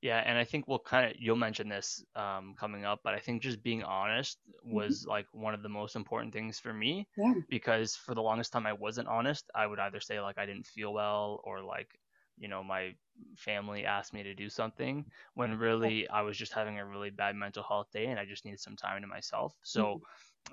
Yeah, 0.01 0.17
and 0.17 0.37
I 0.37 0.43
think 0.43 0.67
we'll 0.67 0.79
kind 0.79 1.09
of 1.11 1.17
you'll 1.19 1.35
mention 1.35 1.69
this 1.69 2.03
um, 2.15 2.55
coming 2.57 2.85
up, 2.85 3.01
but 3.03 3.13
I 3.13 3.19
think 3.19 3.41
just 3.41 3.63
being 3.63 3.83
honest 3.83 4.39
Mm-hmm. 4.71 4.93
was 4.93 5.05
like 5.07 5.27
one 5.33 5.53
of 5.53 5.61
the 5.63 5.69
most 5.69 5.95
important 5.95 6.33
things 6.33 6.59
for 6.59 6.73
me 6.73 7.07
Yeah. 7.17 7.33
because 7.49 7.95
for 7.95 8.13
the 8.13 8.21
longest 8.21 8.51
time 8.53 8.65
I 8.65 8.73
wasn't 8.73 9.07
honest. 9.07 9.49
I 9.55 9.65
would 9.65 9.79
either 9.79 9.99
say 9.99 10.19
like 10.21 10.37
I 10.37 10.45
didn't 10.45 10.67
feel 10.67 10.93
well 10.93 11.41
or 11.43 11.61
like 11.61 11.99
you 12.37 12.47
know 12.47 12.63
my 12.63 12.95
family 13.37 13.85
asked 13.85 14.13
me 14.13 14.23
to 14.23 14.33
do 14.33 14.49
something 14.49 15.05
when 15.35 15.57
really 15.57 16.07
I 16.09 16.21
was 16.21 16.37
just 16.37 16.53
having 16.53 16.79
a 16.79 16.85
really 16.85 17.09
bad 17.09 17.35
mental 17.35 17.63
health 17.63 17.87
day 17.91 18.05
and 18.07 18.19
I 18.19 18.25
just 18.25 18.45
needed 18.45 18.59
some 18.59 18.75
time 18.75 19.01
to 19.01 19.07
myself. 19.07 19.55
So 19.63 20.01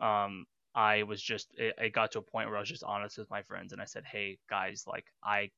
um 0.01 0.47
I 0.75 1.03
was 1.05 1.23
just 1.23 1.55
it, 1.57 1.75
it 1.79 1.93
got 1.93 2.13
to 2.13 2.19
a 2.19 2.23
point 2.23 2.49
where 2.49 2.57
I 2.57 2.61
was 2.61 2.69
just 2.69 2.85
honest 2.85 3.19
with 3.19 3.31
my 3.31 3.43
friends 3.43 3.73
and 3.73 3.81
I 3.81 3.85
said, 3.87 4.05
"Hey 4.05 4.39
guys, 4.49 4.85
like 4.87 5.07
I 5.23 5.51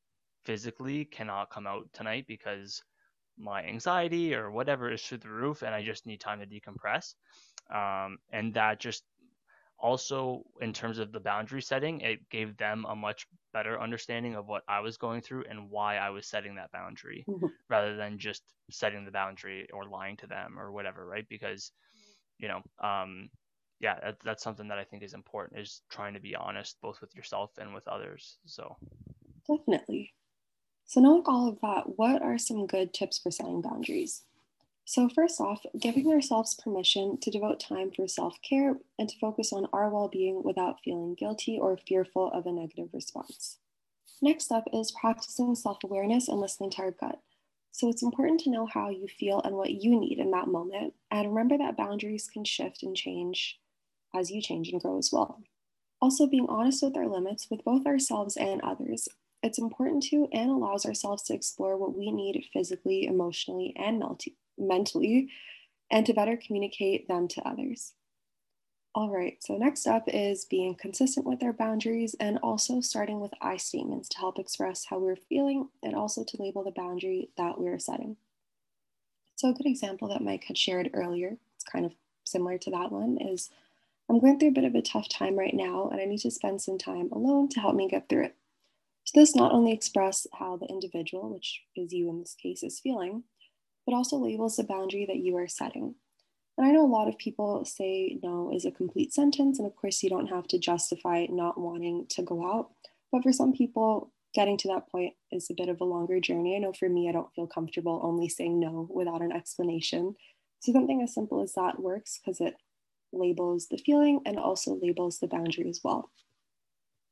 physically 0.44 1.05
cannot 1.05 1.51
come 1.51 1.66
out 1.66 1.88
tonight 1.92 2.27
because 2.27 2.83
my 3.38 3.64
anxiety 3.64 4.35
or 4.35 4.51
whatever 4.51 4.90
is 4.90 5.03
through 5.07 5.18
the 5.18 5.31
roof 5.31 5.62
and 5.62 5.74
I 5.74 5.83
just 5.85 6.07
need 6.07 6.20
time 6.20 6.40
to 6.40 6.46
decompress. 6.46 7.14
Um, 7.70 8.18
and 8.33 8.55
that 8.55 8.81
just 8.81 9.05
also, 9.79 10.42
in 10.61 10.72
terms 10.72 10.98
of 10.98 11.12
the 11.12 11.20
boundary 11.20 11.62
setting, 11.62 12.01
it 12.01 12.29
gave 12.31 12.57
them 12.57 12.85
a 12.88 12.96
much 12.96 13.27
better 13.53 13.81
understanding 13.81 14.35
of 14.35 14.46
what 14.46 14.64
I 14.68 14.81
was 14.81 14.96
going 14.96 15.20
through 15.20 15.44
and 15.48 15.70
why 15.70 15.98
I 15.98 16.11
was 16.11 16.27
setting 16.27 16.57
that 16.57 16.72
boundary 16.72 17.27
Mhm. 17.27 17.48
rather 17.70 17.96
than 17.96 18.18
just 18.18 18.42
setting 18.70 19.05
the 19.05 19.12
boundary 19.12 19.70
or 19.70 19.85
lying 19.88 20.16
to 20.18 20.27
them 20.27 20.59
or 20.59 20.72
whatever, 20.72 21.07
right? 21.07 21.27
Because, 21.29 21.72
you 22.38 22.48
know, 22.48 22.62
um, 22.81 23.31
yeah, 23.81 24.01
that, 24.01 24.20
that's 24.20 24.42
something 24.42 24.68
that 24.68 24.79
I 24.79 24.85
think 24.85 25.03
is 25.03 25.14
important 25.14 25.61
is 25.61 25.83
trying 25.90 26.14
to 26.14 26.20
be 26.20 26.37
honest 26.37 26.81
both 26.81 27.01
with 27.01 27.14
yourself 27.14 27.59
and 27.59 27.74
with 27.74 27.88
others. 27.88 28.38
So, 28.46 28.77
Definitely. 29.48 30.14
So, 30.88 31.01
knowing 31.01 31.22
all 31.27 31.46
of 31.48 31.61
that, 31.61 31.96
what 31.98 32.20
are 32.20 32.37
some 32.37 32.66
good 32.66 32.92
tips 32.92 33.16
for 33.16 33.31
setting 33.31 33.61
boundaries? 33.62 34.24
So, 34.85 35.09
first 35.09 35.40
off, 35.40 35.64
giving 35.79 36.09
ourselves 36.09 36.55
permission 36.57 37.18
to 37.20 37.31
devote 37.31 37.61
time 37.61 37.92
for 37.92 38.09
self 38.09 38.42
care 38.42 38.81
and 38.98 39.09
to 39.09 39.18
focus 39.18 39.53
on 39.53 39.68
our 39.72 39.90
well 39.90 40.09
being 40.09 40.42
without 40.42 40.83
feeling 40.83 41.14
guilty 41.14 41.59
or 41.59 41.77
fearful 41.77 42.33
of 42.33 42.46
a 42.46 42.53
negative 42.53 42.90
response. 42.94 43.61
Next 44.22 44.53
up 44.53 44.64
is 44.72 44.92
practicing 44.92 45.55
self 45.55 45.85
awareness 45.85 46.29
and 46.29 46.40
listening 46.40 46.70
to 46.72 46.83
our 46.83 46.92
gut. 46.92 47.22
So, 47.72 47.88
it's 47.88 48.03
important 48.03 48.40
to 48.40 48.51
know 48.51 48.66
how 48.66 48.90
you 48.90 49.09
feel 49.09 49.40
and 49.42 49.57
what 49.57 49.72
you 49.72 49.98
need 49.98 50.18
in 50.18 50.31
that 50.33 50.48
moment. 50.48 50.94
And 51.11 51.29
remember 51.29 51.59
that 51.59 51.77
boundaries 51.77 52.29
can 52.29 52.44
shift 52.44 52.83
and 52.83 52.96
change 52.96 53.61
as 54.14 54.31
you 54.31 54.42
change 54.42 54.70
and 54.70 54.81
grow 54.83 54.98
as 54.98 55.12
well. 55.12 55.42
Also, 56.01 56.27
being 56.27 56.46
honest 56.48 56.83
with 56.83 56.96
our 56.96 57.09
limits 57.09 57.51
with 57.51 57.64
both 57.64 57.87
ourselves 57.87 58.37
and 58.37 58.61
others. 58.62 59.09
It's 59.42 59.59
important 59.59 60.03
to 60.05 60.29
and 60.33 60.51
allows 60.51 60.85
ourselves 60.85 61.22
to 61.24 61.35
explore 61.35 61.77
what 61.77 61.96
we 61.96 62.11
need 62.11 62.48
physically, 62.53 63.07
emotionally, 63.07 63.72
and 63.77 64.03
mentally, 64.57 65.31
and 65.90 66.05
to 66.07 66.12
better 66.12 66.37
communicate 66.37 67.09
them 67.09 67.29
to 67.29 67.48
others. 67.48 67.94
All 68.94 69.11
right, 69.11 69.37
so 69.40 69.57
next 69.57 69.87
up 69.87 70.05
is 70.09 70.44
being 70.44 70.74
consistent 70.74 71.24
with 71.24 71.42
our 71.42 71.53
boundaries 71.53 72.16
and 72.18 72.38
also 72.42 72.81
starting 72.81 73.20
with 73.20 73.33
I 73.40 73.57
statements 73.57 74.09
to 74.09 74.18
help 74.18 74.38
express 74.38 74.87
how 74.87 74.98
we're 74.98 75.14
feeling 75.14 75.68
and 75.83 75.94
also 75.94 76.24
to 76.24 76.42
label 76.42 76.64
the 76.64 76.72
boundary 76.72 77.31
that 77.37 77.61
we're 77.61 77.79
setting. 77.79 78.16
So, 79.37 79.51
a 79.51 79.53
good 79.53 79.66
example 79.66 80.09
that 80.09 80.24
Mike 80.24 80.44
had 80.44 80.59
shared 80.59 80.90
earlier, 80.94 81.37
it's 81.55 81.64
kind 81.64 81.85
of 81.85 81.92
similar 82.24 82.59
to 82.59 82.70
that 82.72 82.90
one, 82.90 83.18
is 83.18 83.51
I'm 84.11 84.18
going 84.18 84.40
through 84.40 84.48
a 84.48 84.53
bit 84.53 84.64
of 84.64 84.74
a 84.74 84.83
tough 84.83 85.09
time 85.09 85.37
right 85.37 85.55
now 85.55 85.88
and 85.90 86.01
I 86.01 86.05
need 86.07 86.20
to 86.20 86.31
spend 86.33 86.61
some 86.61 86.79
time 86.79 87.11
alone 87.12 87.48
to 87.51 87.61
help 87.61 87.77
me 87.77 87.88
get 87.88 88.09
through 88.09 88.24
it. 88.24 88.37
So, 89.08 89.18
this 89.18 89.34
not 89.34 89.52
only 89.52 89.72
express 89.72 90.26
how 90.34 90.58
the 90.58 90.66
individual, 90.66 91.32
which 91.32 91.62
is 91.74 91.94
you 91.94 92.10
in 92.10 92.18
this 92.18 92.34
case, 92.34 92.62
is 92.62 92.78
feeling, 92.78 93.24
but 93.86 93.94
also 93.94 94.18
labels 94.18 94.56
the 94.56 94.64
boundary 94.64 95.06
that 95.06 95.16
you 95.16 95.34
are 95.38 95.48
setting. 95.48 95.94
And 96.58 96.66
I 96.66 96.72
know 96.72 96.84
a 96.84 96.94
lot 96.94 97.08
of 97.08 97.16
people 97.16 97.64
say 97.64 98.18
no 98.22 98.52
is 98.54 98.66
a 98.66 98.70
complete 98.70 99.14
sentence, 99.14 99.58
and 99.58 99.66
of 99.66 99.74
course, 99.76 100.02
you 100.02 100.10
don't 100.10 100.26
have 100.26 100.46
to 100.48 100.58
justify 100.58 101.24
not 101.30 101.58
wanting 101.58 102.04
to 102.10 102.22
go 102.22 102.54
out. 102.54 102.72
But 103.10 103.22
for 103.22 103.32
some 103.32 103.54
people, 103.54 104.12
getting 104.34 104.58
to 104.58 104.68
that 104.68 104.90
point 104.90 105.14
is 105.32 105.48
a 105.48 105.54
bit 105.54 105.70
of 105.70 105.80
a 105.80 105.86
longer 105.86 106.20
journey. 106.20 106.54
I 106.54 106.58
know 106.58 106.74
for 106.74 106.90
me, 106.90 107.08
I 107.08 107.12
don't 107.12 107.32
feel 107.32 107.46
comfortable 107.46 108.02
only 108.02 108.28
saying 108.28 108.60
no 108.60 108.90
without 108.90 109.22
an 109.22 109.32
explanation. 109.32 110.16
So 110.60 110.72
something 110.72 111.00
as 111.00 111.14
simple 111.14 111.40
as 111.40 111.54
that 111.54 111.80
works 111.80 112.20
because 112.20 112.42
it 112.42 112.56
labels 113.14 113.68
the 113.70 113.78
feeling 113.78 114.20
and 114.26 114.38
also 114.38 114.78
labels 114.82 115.18
the 115.18 115.28
boundary 115.28 115.66
as 115.70 115.80
well. 115.82 116.10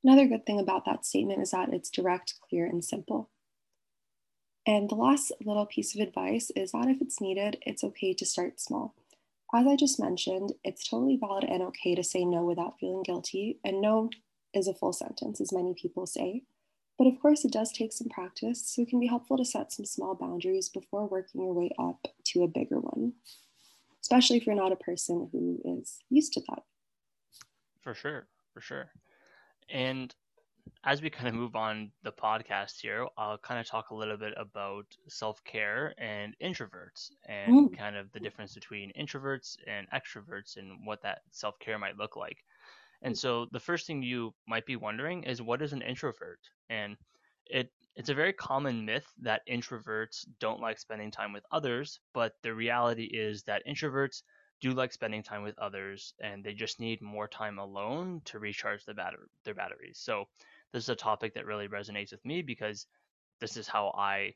Another 0.04 0.26
good 0.26 0.46
thing 0.46 0.60
about 0.60 0.84
that 0.84 1.04
statement 1.04 1.42
is 1.42 1.50
that 1.50 1.72
it's 1.72 1.90
direct, 1.90 2.34
clear, 2.48 2.66
and 2.66 2.84
simple. 2.84 3.30
And 4.66 4.90
the 4.90 4.96
last 4.96 5.32
little 5.44 5.66
piece 5.66 5.94
of 5.94 6.00
advice 6.00 6.50
is 6.56 6.72
that 6.72 6.88
if 6.88 7.00
it's 7.00 7.20
needed, 7.20 7.58
it's 7.62 7.84
okay 7.84 8.12
to 8.14 8.26
start 8.26 8.60
small. 8.60 8.94
As 9.54 9.66
I 9.66 9.76
just 9.76 10.00
mentioned, 10.00 10.52
it's 10.64 10.88
totally 10.88 11.16
valid 11.16 11.44
and 11.44 11.62
okay 11.62 11.94
to 11.94 12.02
say 12.02 12.24
no 12.24 12.44
without 12.44 12.78
feeling 12.80 13.04
guilty, 13.04 13.60
and 13.64 13.80
no 13.80 14.10
is 14.52 14.66
a 14.66 14.74
full 14.74 14.92
sentence, 14.92 15.40
as 15.40 15.52
many 15.52 15.72
people 15.80 16.06
say. 16.06 16.42
But 16.98 17.06
of 17.06 17.20
course, 17.20 17.44
it 17.44 17.52
does 17.52 17.70
take 17.70 17.92
some 17.92 18.08
practice, 18.08 18.66
so 18.66 18.82
it 18.82 18.88
can 18.88 18.98
be 18.98 19.06
helpful 19.06 19.36
to 19.36 19.44
set 19.44 19.72
some 19.72 19.84
small 19.84 20.14
boundaries 20.14 20.68
before 20.68 21.06
working 21.06 21.42
your 21.42 21.52
way 21.52 21.70
up 21.78 22.06
to 22.24 22.42
a 22.42 22.48
bigger 22.48 22.80
one, 22.80 23.12
especially 24.02 24.38
if 24.38 24.46
you're 24.46 24.56
not 24.56 24.72
a 24.72 24.76
person 24.76 25.28
who 25.30 25.60
is 25.78 25.98
used 26.10 26.32
to 26.32 26.42
that. 26.48 26.64
for 27.82 27.94
sure, 27.94 28.26
for 28.52 28.60
sure. 28.60 28.90
And 29.68 30.14
as 30.84 31.02
we 31.02 31.10
kind 31.10 31.28
of 31.28 31.34
move 31.34 31.56
on 31.56 31.92
the 32.02 32.12
podcast 32.12 32.80
here, 32.80 33.08
I'll 33.18 33.38
kind 33.38 33.60
of 33.60 33.66
talk 33.66 33.90
a 33.90 33.94
little 33.96 34.16
bit 34.18 34.34
about 34.36 34.96
self 35.08 35.42
care 35.44 35.94
and 35.98 36.36
introverts 36.40 37.12
and 37.24 37.62
Mm. 37.62 37.76
kind 37.76 37.96
of 37.96 38.12
the 38.12 38.20
difference 38.20 38.54
between 38.54 38.92
introverts 38.94 39.58
and 39.66 39.88
extroverts 39.90 40.56
and 40.56 40.86
what 40.86 41.02
that 41.02 41.22
self 41.32 41.58
care 41.60 41.78
might 41.78 41.96
look 41.96 42.16
like. 42.16 42.44
And 43.02 43.16
so 43.18 43.46
the 43.46 43.60
first 43.60 43.86
thing 43.86 44.02
you 44.02 44.34
might 44.46 44.66
be 44.66 44.76
wondering 44.76 45.24
is 45.24 45.42
what 45.42 45.62
is 45.62 45.72
an 45.72 45.82
introvert? 45.82 46.40
And 46.68 46.98
it 47.46 47.72
it's 47.94 48.10
a 48.10 48.14
very 48.14 48.32
common 48.34 48.84
myth 48.84 49.06
that 49.18 49.42
introverts 49.48 50.26
don't 50.38 50.60
like 50.60 50.78
spending 50.78 51.10
time 51.10 51.32
with 51.32 51.46
others, 51.50 52.00
but 52.12 52.34
the 52.42 52.54
reality 52.54 53.04
is 53.06 53.44
that 53.44 53.64
introverts 53.66 54.22
do 54.60 54.72
like 54.72 54.92
spending 54.92 55.22
time 55.22 55.42
with 55.42 55.58
others 55.58 56.14
and 56.20 56.44
they 56.44 56.54
just 56.54 56.80
need 56.80 57.02
more 57.02 57.28
time 57.28 57.58
alone 57.58 58.22
to 58.26 58.38
recharge 58.38 58.84
the 58.84 58.94
batter- 58.94 59.28
their 59.44 59.54
batteries. 59.54 59.98
So 59.98 60.26
this 60.72 60.84
is 60.84 60.88
a 60.90 60.96
topic 60.96 61.34
that 61.34 61.46
really 61.46 61.68
resonates 61.68 62.12
with 62.12 62.24
me 62.24 62.42
because 62.42 62.86
this 63.40 63.56
is 63.56 63.68
how 63.68 63.92
I 63.96 64.34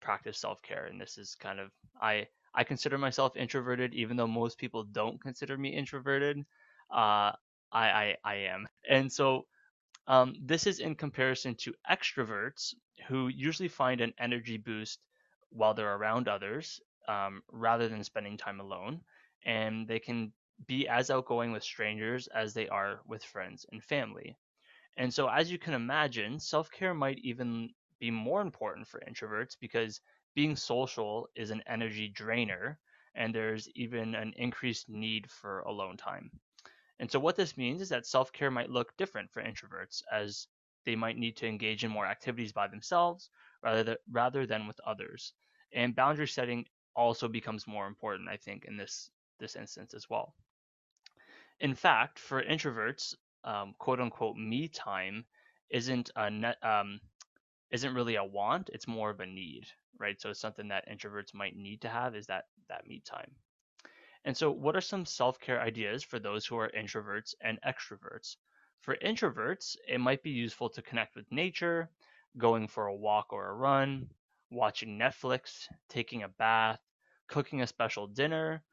practice 0.00 0.38
self-care 0.38 0.86
and 0.86 1.00
this 1.00 1.18
is 1.18 1.34
kind 1.36 1.60
of 1.60 1.70
I 2.00 2.26
I 2.54 2.64
consider 2.64 2.98
myself 2.98 3.36
introverted 3.36 3.94
even 3.94 4.16
though 4.16 4.26
most 4.26 4.58
people 4.58 4.84
don't 4.84 5.20
consider 5.20 5.56
me 5.56 5.70
introverted. 5.76 6.38
Uh 6.90 7.32
I 7.72 7.86
I, 8.02 8.16
I 8.24 8.34
am. 8.54 8.66
And 8.88 9.12
so 9.12 9.46
um, 10.06 10.34
this 10.40 10.66
is 10.66 10.80
in 10.80 10.96
comparison 10.96 11.54
to 11.56 11.74
extroverts 11.90 12.74
who 13.08 13.28
usually 13.28 13.68
find 13.68 14.00
an 14.00 14.12
energy 14.18 14.56
boost 14.58 15.00
while 15.50 15.74
they're 15.74 15.96
around 15.96 16.28
others 16.28 16.80
um, 17.08 17.42
rather 17.52 17.88
than 17.88 18.02
spending 18.04 18.36
time 18.36 18.60
alone. 18.60 19.00
And 19.44 19.86
they 19.88 19.98
can 19.98 20.32
be 20.66 20.88
as 20.88 21.10
outgoing 21.10 21.52
with 21.52 21.62
strangers 21.62 22.26
as 22.28 22.54
they 22.54 22.68
are 22.68 23.00
with 23.06 23.24
friends 23.24 23.66
and 23.72 23.82
family. 23.82 24.36
And 24.96 25.12
so, 25.12 25.28
as 25.28 25.50
you 25.50 25.58
can 25.58 25.74
imagine, 25.74 26.38
self 26.38 26.70
care 26.70 26.94
might 26.94 27.18
even 27.18 27.74
be 27.98 28.10
more 28.10 28.40
important 28.40 28.86
for 28.86 29.00
introverts 29.00 29.56
because 29.58 30.00
being 30.34 30.56
social 30.56 31.28
is 31.34 31.50
an 31.50 31.62
energy 31.66 32.08
drainer 32.08 32.78
and 33.14 33.34
there's 33.34 33.68
even 33.74 34.14
an 34.14 34.32
increased 34.36 34.88
need 34.88 35.30
for 35.30 35.60
alone 35.60 35.96
time. 35.96 36.30
And 37.00 37.10
so 37.10 37.18
what 37.18 37.36
this 37.36 37.56
means 37.56 37.80
is 37.80 37.88
that 37.88 38.06
self-care 38.06 38.50
might 38.50 38.70
look 38.70 38.96
different 38.96 39.30
for 39.30 39.42
introverts 39.42 40.02
as 40.12 40.46
they 40.84 40.94
might 40.96 41.16
need 41.18 41.36
to 41.38 41.46
engage 41.46 41.84
in 41.84 41.90
more 41.90 42.06
activities 42.06 42.52
by 42.52 42.68
themselves 42.68 43.30
rather 43.62 43.84
th- 43.84 43.98
rather 44.10 44.46
than 44.46 44.66
with 44.66 44.80
others. 44.80 45.34
And 45.72 45.94
boundary 45.96 46.28
setting 46.28 46.66
also 46.94 47.28
becomes 47.28 47.66
more 47.66 47.86
important, 47.86 48.28
I 48.28 48.36
think, 48.36 48.64
in 48.64 48.76
this 48.76 49.10
this 49.40 49.56
instance 49.56 49.94
as 49.94 50.08
well. 50.10 50.34
In 51.60 51.74
fact, 51.74 52.18
for 52.18 52.42
introverts, 52.42 53.14
um, 53.44 53.74
quote 53.78 54.00
unquote 54.00 54.36
me 54.36 54.68
time 54.68 55.24
isn't 55.70 56.10
a 56.16 56.30
net, 56.30 56.62
um, 56.64 57.00
isn't 57.70 57.94
really 57.94 58.16
a 58.16 58.24
want; 58.24 58.70
it's 58.70 58.86
more 58.88 59.10
of 59.10 59.20
a 59.20 59.26
need, 59.26 59.66
right? 59.98 60.20
So 60.20 60.30
it's 60.30 60.40
something 60.40 60.68
that 60.68 60.88
introverts 60.88 61.34
might 61.34 61.56
need 61.56 61.82
to 61.82 61.88
have 61.88 62.16
is 62.16 62.26
that 62.26 62.48
that 62.68 62.86
me 62.86 63.00
time. 63.00 63.36
And 64.24 64.36
so, 64.36 64.50
what 64.50 64.76
are 64.76 64.80
some 64.80 65.06
self 65.06 65.38
care 65.40 65.60
ideas 65.60 66.02
for 66.04 66.18
those 66.18 66.46
who 66.46 66.56
are 66.58 66.70
introverts 66.70 67.34
and 67.42 67.60
extroverts? 67.62 68.36
For 68.80 68.96
introverts, 68.96 69.76
it 69.88 69.98
might 70.00 70.22
be 70.22 70.30
useful 70.30 70.70
to 70.70 70.82
connect 70.82 71.16
with 71.16 71.30
nature, 71.32 71.90
going 72.38 72.68
for 72.68 72.86
a 72.86 72.94
walk 72.96 73.32
or 73.32 73.48
a 73.48 73.54
run, 73.54 74.10
watching 74.50 74.98
Netflix, 74.98 75.68
taking 75.88 76.22
a 76.22 76.28
bath, 76.28 76.80
cooking 77.28 77.62
a 77.62 77.66
special 77.66 78.06
dinner, 78.06 78.64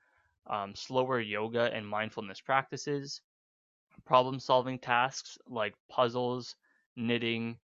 um, 0.50 0.76
slower 0.76 1.20
yoga 1.20 1.72
and 1.74 1.88
mindfulness 1.88 2.42
practices, 2.42 3.22
problem 4.06 4.40
solving 4.40 4.80
tasks 4.80 5.38
like 5.48 5.76
puzzles, 5.90 6.56
knitting, 6.96 7.58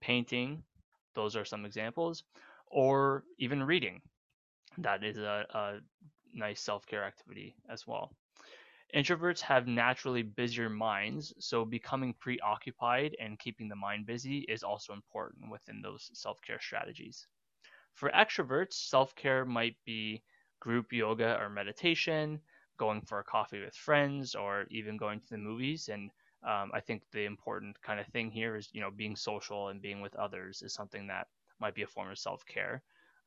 painting. 0.00 0.62
Those 1.14 1.36
are 1.36 1.44
some 1.44 1.64
examples, 1.64 2.24
or 2.66 3.24
even 3.38 3.62
reading. 3.62 4.02
That 4.78 5.04
is 5.04 5.18
a, 5.18 5.46
a 5.50 5.80
nice 6.34 6.60
self 6.60 6.86
care 6.86 7.04
activity 7.04 7.56
as 7.68 7.86
well. 7.86 8.12
Introverts 8.94 9.40
have 9.42 9.66
naturally 9.66 10.22
busier 10.22 10.68
minds, 10.68 11.32
so 11.38 11.64
becoming 11.64 12.14
preoccupied 12.14 13.16
and 13.20 13.38
keeping 13.38 13.68
the 13.68 13.76
mind 13.76 14.06
busy 14.06 14.38
is 14.48 14.62
also 14.62 14.92
important 14.92 15.50
within 15.50 15.80
those 15.82 16.10
self 16.14 16.40
care 16.42 16.60
strategies. 16.60 17.26
For 17.94 18.10
extroverts, 18.10 18.74
self 18.74 19.14
care 19.14 19.44
might 19.44 19.76
be 19.84 20.22
group 20.60 20.92
yoga 20.92 21.38
or 21.40 21.48
meditation, 21.48 22.40
going 22.78 23.00
for 23.02 23.20
a 23.20 23.24
coffee 23.24 23.60
with 23.60 23.74
friends, 23.74 24.34
or 24.34 24.66
even 24.70 24.96
going 24.96 25.20
to 25.20 25.30
the 25.30 25.38
movies. 25.38 25.88
And 25.88 26.10
um, 26.46 26.70
I 26.74 26.80
think 26.80 27.02
the 27.12 27.24
important 27.24 27.80
kind 27.82 28.00
of 28.00 28.06
thing 28.08 28.30
here 28.30 28.56
is, 28.56 28.68
you 28.72 28.80
know, 28.80 28.90
being 28.90 29.16
social 29.16 29.68
and 29.68 29.80
being 29.82 30.00
with 30.00 30.14
others 30.16 30.62
is 30.62 30.74
something 30.74 31.06
that 31.08 31.28
might 31.60 31.74
be 31.74 31.82
a 31.82 31.86
form 31.86 32.10
of 32.10 32.18
self 32.18 32.44
care. 32.46 32.82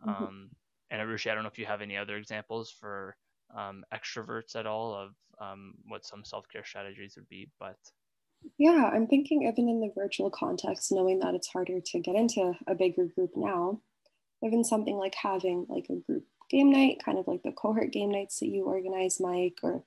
Mm-hmm. 0.05 0.23
Um, 0.23 0.49
and 0.91 1.01
Arushi, 1.01 1.29
I 1.29 1.35
don't 1.35 1.43
know 1.43 1.49
if 1.49 1.59
you 1.59 1.65
have 1.65 1.81
any 1.81 1.97
other 1.97 2.17
examples 2.17 2.71
for 2.71 3.15
um, 3.55 3.83
extroverts 3.93 4.55
at 4.55 4.65
all 4.65 4.93
of 4.93 5.11
um, 5.39 5.73
what 5.87 6.05
some 6.05 6.23
self 6.23 6.47
care 6.49 6.65
strategies 6.65 7.15
would 7.15 7.29
be, 7.29 7.49
but. 7.59 7.77
Yeah, 8.57 8.89
I'm 8.93 9.05
thinking 9.05 9.43
even 9.43 9.67
in 9.67 9.81
the 9.81 9.91
virtual 9.93 10.29
context, 10.29 10.93
knowing 10.93 11.19
that 11.19 11.35
it's 11.35 11.49
harder 11.49 11.81
to 11.81 11.99
get 11.99 12.15
into 12.15 12.53
a 12.67 12.73
bigger 12.73 13.05
group 13.05 13.31
now, 13.35 13.81
even 14.41 14.63
something 14.63 14.95
like 14.95 15.13
having 15.13 15.65
like 15.67 15.87
a 15.89 15.97
group 15.97 16.23
game 16.49 16.71
night, 16.71 17.01
kind 17.03 17.17
of 17.17 17.27
like 17.27 17.43
the 17.43 17.51
cohort 17.51 17.91
game 17.91 18.11
nights 18.11 18.39
that 18.39 18.47
you 18.47 18.65
organize, 18.65 19.19
Mike, 19.19 19.57
or 19.63 19.83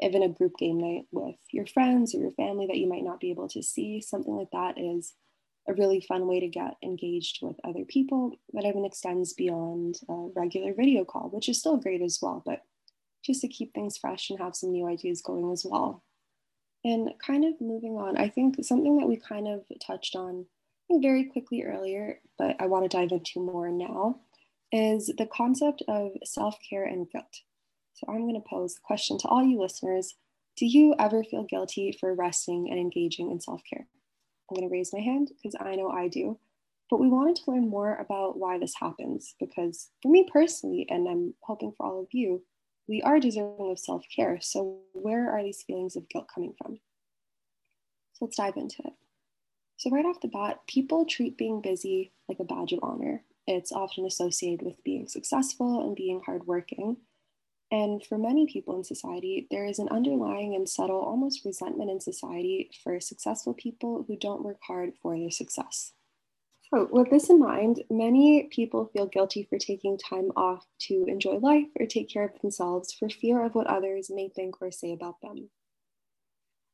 even 0.00 0.22
a 0.22 0.28
group 0.28 0.52
game 0.58 0.78
night 0.78 1.06
with 1.10 1.36
your 1.50 1.66
friends 1.66 2.14
or 2.14 2.18
your 2.18 2.32
family 2.32 2.66
that 2.66 2.76
you 2.76 2.88
might 2.88 3.04
not 3.04 3.20
be 3.20 3.30
able 3.30 3.48
to 3.48 3.62
see, 3.62 4.00
something 4.00 4.34
like 4.34 4.50
that 4.52 4.78
is 4.78 5.14
a 5.68 5.74
really 5.74 6.00
fun 6.00 6.26
way 6.26 6.38
to 6.40 6.48
get 6.48 6.76
engaged 6.82 7.38
with 7.42 7.56
other 7.64 7.84
people 7.84 8.38
that 8.52 8.64
even 8.64 8.84
extends 8.84 9.32
beyond 9.32 9.98
a 10.08 10.28
regular 10.36 10.72
video 10.72 11.04
call, 11.04 11.28
which 11.30 11.48
is 11.48 11.58
still 11.58 11.76
great 11.76 12.02
as 12.02 12.18
well, 12.22 12.42
but 12.44 12.62
just 13.24 13.40
to 13.40 13.48
keep 13.48 13.74
things 13.74 13.96
fresh 13.96 14.30
and 14.30 14.38
have 14.38 14.54
some 14.54 14.70
new 14.70 14.86
ideas 14.86 15.22
going 15.22 15.50
as 15.52 15.66
well. 15.68 16.04
And 16.84 17.10
kind 17.24 17.44
of 17.44 17.60
moving 17.60 17.96
on, 17.96 18.16
I 18.16 18.28
think 18.28 18.64
something 18.64 18.98
that 18.98 19.08
we 19.08 19.16
kind 19.16 19.48
of 19.48 19.64
touched 19.84 20.14
on 20.14 20.46
very 20.88 21.24
quickly 21.24 21.64
earlier, 21.64 22.20
but 22.38 22.54
I 22.60 22.66
want 22.66 22.88
to 22.88 22.96
dive 22.96 23.10
into 23.10 23.40
more 23.40 23.68
now, 23.70 24.20
is 24.72 25.12
the 25.18 25.26
concept 25.26 25.82
of 25.88 26.12
self 26.24 26.56
care 26.68 26.84
and 26.84 27.10
guilt. 27.10 27.42
So 27.94 28.06
I'm 28.08 28.22
going 28.22 28.34
to 28.34 28.48
pose 28.48 28.74
the 28.74 28.80
question 28.84 29.18
to 29.18 29.28
all 29.28 29.42
you 29.42 29.60
listeners 29.60 30.14
Do 30.56 30.66
you 30.66 30.94
ever 30.98 31.24
feel 31.24 31.44
guilty 31.44 31.96
for 31.98 32.14
resting 32.14 32.68
and 32.70 32.78
engaging 32.78 33.30
in 33.30 33.40
self 33.40 33.62
care? 33.68 33.86
I'm 34.50 34.56
going 34.56 34.68
to 34.68 34.72
raise 34.72 34.92
my 34.92 35.00
hand 35.00 35.30
because 35.30 35.56
I 35.60 35.74
know 35.74 35.90
I 35.90 36.08
do. 36.08 36.38
But 36.88 37.00
we 37.00 37.08
wanted 37.08 37.36
to 37.36 37.50
learn 37.50 37.68
more 37.68 37.96
about 37.96 38.38
why 38.38 38.58
this 38.58 38.74
happens 38.78 39.34
because 39.40 39.90
for 40.02 40.10
me 40.10 40.28
personally, 40.32 40.86
and 40.88 41.08
I'm 41.08 41.34
hoping 41.42 41.72
for 41.76 41.84
all 41.84 42.00
of 42.00 42.08
you, 42.12 42.44
we 42.88 43.02
are 43.02 43.18
deserving 43.18 43.70
of 43.70 43.78
self 43.78 44.04
care. 44.14 44.38
So, 44.40 44.80
where 44.92 45.30
are 45.30 45.42
these 45.42 45.62
feelings 45.62 45.96
of 45.96 46.08
guilt 46.08 46.28
coming 46.32 46.54
from? 46.56 46.78
So, 48.12 48.26
let's 48.26 48.36
dive 48.36 48.56
into 48.56 48.82
it. 48.84 48.92
So, 49.78 49.90
right 49.90 50.04
off 50.04 50.20
the 50.20 50.28
bat, 50.28 50.60
people 50.68 51.04
treat 51.04 51.36
being 51.36 51.60
busy 51.60 52.12
like 52.28 52.38
a 52.38 52.44
badge 52.44 52.72
of 52.72 52.80
honor. 52.82 53.24
It's 53.46 53.72
often 53.72 54.04
associated 54.04 54.64
with 54.64 54.82
being 54.84 55.06
successful 55.06 55.80
and 55.84 55.94
being 55.94 56.20
hardworking. 56.24 56.96
And 57.70 58.04
for 58.04 58.18
many 58.18 58.46
people 58.46 58.76
in 58.76 58.84
society, 58.84 59.46
there 59.50 59.66
is 59.66 59.78
an 59.78 59.88
underlying 59.88 60.54
and 60.54 60.68
subtle, 60.68 61.00
almost 61.00 61.44
resentment 61.44 61.90
in 61.90 62.00
society 62.00 62.70
for 62.82 63.00
successful 63.00 63.54
people 63.54 64.04
who 64.06 64.16
don't 64.16 64.44
work 64.44 64.58
hard 64.62 64.92
for 65.02 65.18
their 65.18 65.30
success. 65.30 65.92
So, 66.72 66.88
with 66.90 67.10
this 67.10 67.30
in 67.30 67.38
mind, 67.38 67.84
many 67.90 68.44
people 68.44 68.90
feel 68.92 69.06
guilty 69.06 69.44
for 69.44 69.58
taking 69.58 69.98
time 69.98 70.32
off 70.36 70.66
to 70.80 71.04
enjoy 71.06 71.38
life 71.38 71.68
or 71.78 71.86
take 71.86 72.08
care 72.08 72.24
of 72.24 72.40
themselves 72.40 72.92
for 72.92 73.08
fear 73.08 73.44
of 73.44 73.54
what 73.54 73.68
others 73.68 74.10
may 74.10 74.28
think 74.28 74.60
or 74.60 74.72
say 74.72 74.92
about 74.92 75.20
them. 75.20 75.50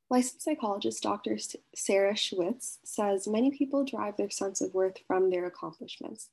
Licensed 0.09 0.45
psychologist 0.45 1.03
Dr. 1.03 1.39
Sarah 1.75 2.17
Schewitz 2.17 2.79
says 2.85 3.29
many 3.29 3.51
people 3.51 3.85
derive 3.85 4.17
their 4.17 4.31
sense 4.31 4.61
of 4.61 4.75
worth 4.75 4.99
from 5.07 5.31
their 5.31 5.47
accomplishments, 5.47 6.29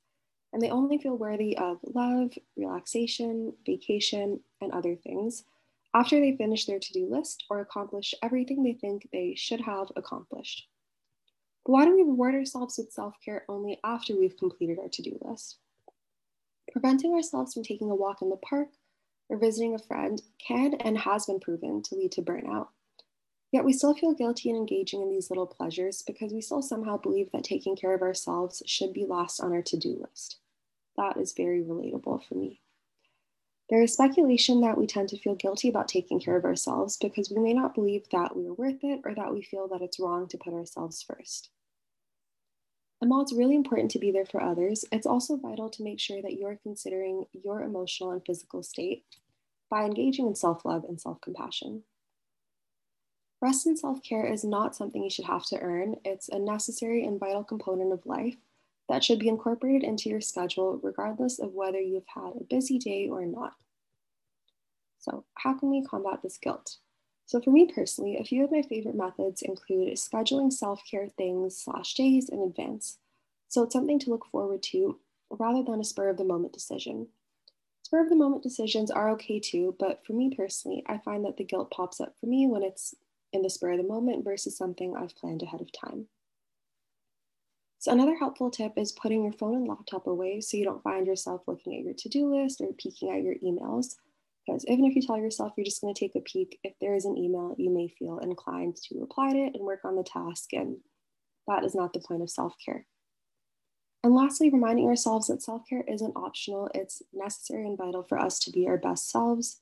and 0.52 0.60
they 0.60 0.70
only 0.70 0.98
feel 0.98 1.16
worthy 1.16 1.56
of 1.56 1.78
love, 1.94 2.32
relaxation, 2.56 3.52
vacation, 3.64 4.40
and 4.60 4.72
other 4.72 4.96
things 4.96 5.44
after 5.94 6.20
they 6.20 6.36
finish 6.36 6.66
their 6.66 6.78
to 6.78 6.92
do 6.92 7.06
list 7.06 7.44
or 7.50 7.60
accomplish 7.60 8.14
everything 8.22 8.62
they 8.62 8.72
think 8.72 9.08
they 9.12 9.34
should 9.36 9.60
have 9.60 9.88
accomplished. 9.96 10.68
But 11.64 11.72
why 11.72 11.84
do 11.84 11.94
we 11.94 12.02
reward 12.02 12.34
ourselves 12.34 12.78
with 12.78 12.92
self 12.92 13.14
care 13.24 13.44
only 13.48 13.78
after 13.84 14.16
we've 14.16 14.38
completed 14.38 14.78
our 14.78 14.88
to 14.88 15.02
do 15.02 15.18
list? 15.22 15.58
Preventing 16.72 17.14
ourselves 17.14 17.54
from 17.54 17.64
taking 17.64 17.90
a 17.90 17.94
walk 17.94 18.22
in 18.22 18.30
the 18.30 18.36
park 18.36 18.68
or 19.28 19.36
visiting 19.36 19.74
a 19.74 19.78
friend 19.78 20.22
can 20.38 20.74
and 20.74 20.98
has 20.98 21.26
been 21.26 21.40
proven 21.40 21.82
to 21.82 21.94
lead 21.96 22.12
to 22.12 22.22
burnout. 22.22 22.68
Yet 23.52 23.64
we 23.64 23.72
still 23.72 23.94
feel 23.94 24.14
guilty 24.14 24.48
in 24.48 24.56
engaging 24.56 25.02
in 25.02 25.10
these 25.10 25.30
little 25.30 25.46
pleasures 25.46 26.02
because 26.02 26.32
we 26.32 26.40
still 26.40 26.62
somehow 26.62 26.96
believe 26.96 27.32
that 27.32 27.42
taking 27.42 27.74
care 27.74 27.94
of 27.94 28.02
ourselves 28.02 28.62
should 28.66 28.92
be 28.92 29.04
last 29.04 29.40
on 29.40 29.52
our 29.52 29.62
to 29.62 29.76
do 29.76 29.98
list. 30.00 30.38
That 30.96 31.16
is 31.16 31.32
very 31.32 31.62
relatable 31.62 32.24
for 32.24 32.34
me. 32.34 32.60
There 33.68 33.82
is 33.82 33.92
speculation 33.92 34.60
that 34.62 34.76
we 34.76 34.86
tend 34.86 35.08
to 35.10 35.18
feel 35.18 35.36
guilty 35.36 35.68
about 35.68 35.88
taking 35.88 36.20
care 36.20 36.36
of 36.36 36.44
ourselves 36.44 36.96
because 36.96 37.30
we 37.30 37.40
may 37.40 37.54
not 37.54 37.74
believe 37.74 38.08
that 38.10 38.36
we 38.36 38.46
are 38.46 38.52
worth 38.52 38.82
it 38.82 39.00
or 39.04 39.14
that 39.14 39.32
we 39.32 39.42
feel 39.42 39.68
that 39.68 39.82
it's 39.82 40.00
wrong 40.00 40.26
to 40.28 40.38
put 40.38 40.52
ourselves 40.52 41.02
first. 41.02 41.50
And 43.00 43.10
while 43.10 43.22
it's 43.22 43.32
really 43.32 43.54
important 43.54 43.90
to 43.92 43.98
be 43.98 44.10
there 44.10 44.26
for 44.26 44.42
others, 44.42 44.84
it's 44.92 45.06
also 45.06 45.36
vital 45.36 45.70
to 45.70 45.82
make 45.84 46.00
sure 46.00 46.20
that 46.20 46.36
you're 46.36 46.58
considering 46.62 47.26
your 47.32 47.62
emotional 47.62 48.10
and 48.10 48.24
physical 48.24 48.62
state 48.62 49.04
by 49.70 49.84
engaging 49.84 50.26
in 50.26 50.34
self 50.34 50.64
love 50.64 50.84
and 50.84 51.00
self 51.00 51.20
compassion. 51.20 51.84
Rest 53.42 53.66
and 53.66 53.78
self 53.78 54.02
care 54.02 54.26
is 54.26 54.44
not 54.44 54.76
something 54.76 55.02
you 55.02 55.10
should 55.10 55.24
have 55.24 55.44
to 55.46 55.58
earn, 55.60 55.96
it's 56.04 56.28
a 56.28 56.38
necessary 56.38 57.04
and 57.04 57.18
vital 57.18 57.42
component 57.42 57.92
of 57.92 58.04
life 58.04 58.36
that 58.88 59.02
should 59.02 59.18
be 59.18 59.28
incorporated 59.28 59.82
into 59.82 60.10
your 60.10 60.20
schedule, 60.20 60.78
regardless 60.82 61.38
of 61.38 61.54
whether 61.54 61.80
you've 61.80 62.08
had 62.14 62.32
a 62.38 62.44
busy 62.44 62.78
day 62.78 63.08
or 63.08 63.24
not. 63.24 63.54
So, 64.98 65.24
how 65.34 65.54
can 65.54 65.70
we 65.70 65.82
combat 65.82 66.20
this 66.22 66.36
guilt? 66.36 66.76
So, 67.24 67.40
for 67.40 67.50
me 67.50 67.66
personally, 67.72 68.18
a 68.18 68.24
few 68.24 68.44
of 68.44 68.50
my 68.50 68.60
favorite 68.60 68.94
methods 68.94 69.40
include 69.40 69.88
scheduling 69.94 70.52
self 70.52 70.82
care 70.88 71.08
things 71.08 71.56
slash 71.56 71.94
days 71.94 72.28
in 72.28 72.42
advance. 72.42 72.98
So, 73.48 73.62
it's 73.62 73.72
something 73.72 73.98
to 74.00 74.10
look 74.10 74.26
forward 74.26 74.62
to 74.64 74.98
rather 75.30 75.62
than 75.62 75.80
a 75.80 75.84
spur 75.84 76.10
of 76.10 76.18
the 76.18 76.24
moment 76.24 76.52
decision. 76.52 77.08
Spur 77.84 78.02
of 78.02 78.10
the 78.10 78.16
moment 78.16 78.42
decisions 78.42 78.90
are 78.90 79.08
okay 79.10 79.40
too, 79.40 79.76
but 79.78 80.04
for 80.04 80.12
me 80.12 80.34
personally, 80.34 80.82
I 80.86 80.98
find 80.98 81.24
that 81.24 81.38
the 81.38 81.44
guilt 81.44 81.70
pops 81.70 82.00
up 82.00 82.14
for 82.20 82.26
me 82.26 82.46
when 82.46 82.62
it's 82.62 82.94
in 83.32 83.42
the 83.42 83.50
spur 83.50 83.72
of 83.72 83.78
the 83.78 83.84
moment 83.84 84.24
versus 84.24 84.56
something 84.56 84.94
I've 84.96 85.16
planned 85.16 85.42
ahead 85.42 85.60
of 85.60 85.70
time. 85.72 86.06
So 87.78 87.92
another 87.92 88.16
helpful 88.16 88.50
tip 88.50 88.74
is 88.76 88.92
putting 88.92 89.24
your 89.24 89.32
phone 89.32 89.54
and 89.54 89.66
laptop 89.66 90.06
away 90.06 90.40
so 90.40 90.56
you 90.56 90.64
don't 90.64 90.82
find 90.82 91.06
yourself 91.06 91.42
looking 91.46 91.78
at 91.78 91.84
your 91.84 91.94
to-do 91.94 92.34
list 92.34 92.60
or 92.60 92.68
peeking 92.74 93.10
at 93.10 93.22
your 93.22 93.36
emails. 93.36 93.94
Because 94.46 94.66
even 94.66 94.84
if 94.84 94.94
you 94.94 95.02
tell 95.02 95.16
yourself 95.16 95.52
you're 95.56 95.64
just 95.64 95.80
going 95.80 95.94
to 95.94 95.98
take 95.98 96.14
a 96.14 96.20
peek, 96.20 96.58
if 96.62 96.74
there 96.80 96.94
is 96.94 97.06
an 97.06 97.16
email, 97.16 97.54
you 97.56 97.70
may 97.70 97.88
feel 97.88 98.18
inclined 98.18 98.76
to 98.76 99.00
reply 99.00 99.32
to 99.32 99.38
it 99.38 99.54
and 99.54 99.64
work 99.64 99.80
on 99.84 99.96
the 99.96 100.02
task. 100.02 100.52
And 100.52 100.76
that 101.46 101.64
is 101.64 101.74
not 101.74 101.94
the 101.94 102.00
point 102.00 102.22
of 102.22 102.28
self-care. 102.28 102.86
And 104.02 104.14
lastly, 104.14 104.50
reminding 104.50 104.86
ourselves 104.86 105.28
that 105.28 105.42
self-care 105.42 105.84
isn't 105.88 106.16
optional, 106.16 106.70
it's 106.74 107.02
necessary 107.12 107.66
and 107.66 107.78
vital 107.78 108.02
for 108.02 108.18
us 108.18 108.38
to 108.40 108.50
be 108.50 108.66
our 108.66 108.78
best 108.78 109.10
selves 109.10 109.60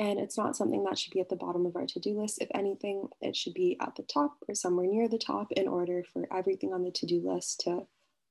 and 0.00 0.18
it's 0.18 0.38
not 0.38 0.56
something 0.56 0.82
that 0.84 0.98
should 0.98 1.12
be 1.12 1.20
at 1.20 1.28
the 1.28 1.36
bottom 1.36 1.66
of 1.66 1.76
our 1.76 1.84
to 1.84 2.00
do 2.00 2.18
list. 2.18 2.40
If 2.40 2.48
anything, 2.54 3.08
it 3.20 3.36
should 3.36 3.52
be 3.52 3.76
at 3.82 3.96
the 3.96 4.02
top 4.02 4.38
or 4.48 4.54
somewhere 4.54 4.86
near 4.86 5.08
the 5.08 5.18
top 5.18 5.52
in 5.52 5.68
order 5.68 6.02
for 6.10 6.26
everything 6.34 6.72
on 6.72 6.82
the 6.82 6.90
to 6.90 7.06
do 7.06 7.20
list 7.22 7.60
to 7.64 7.82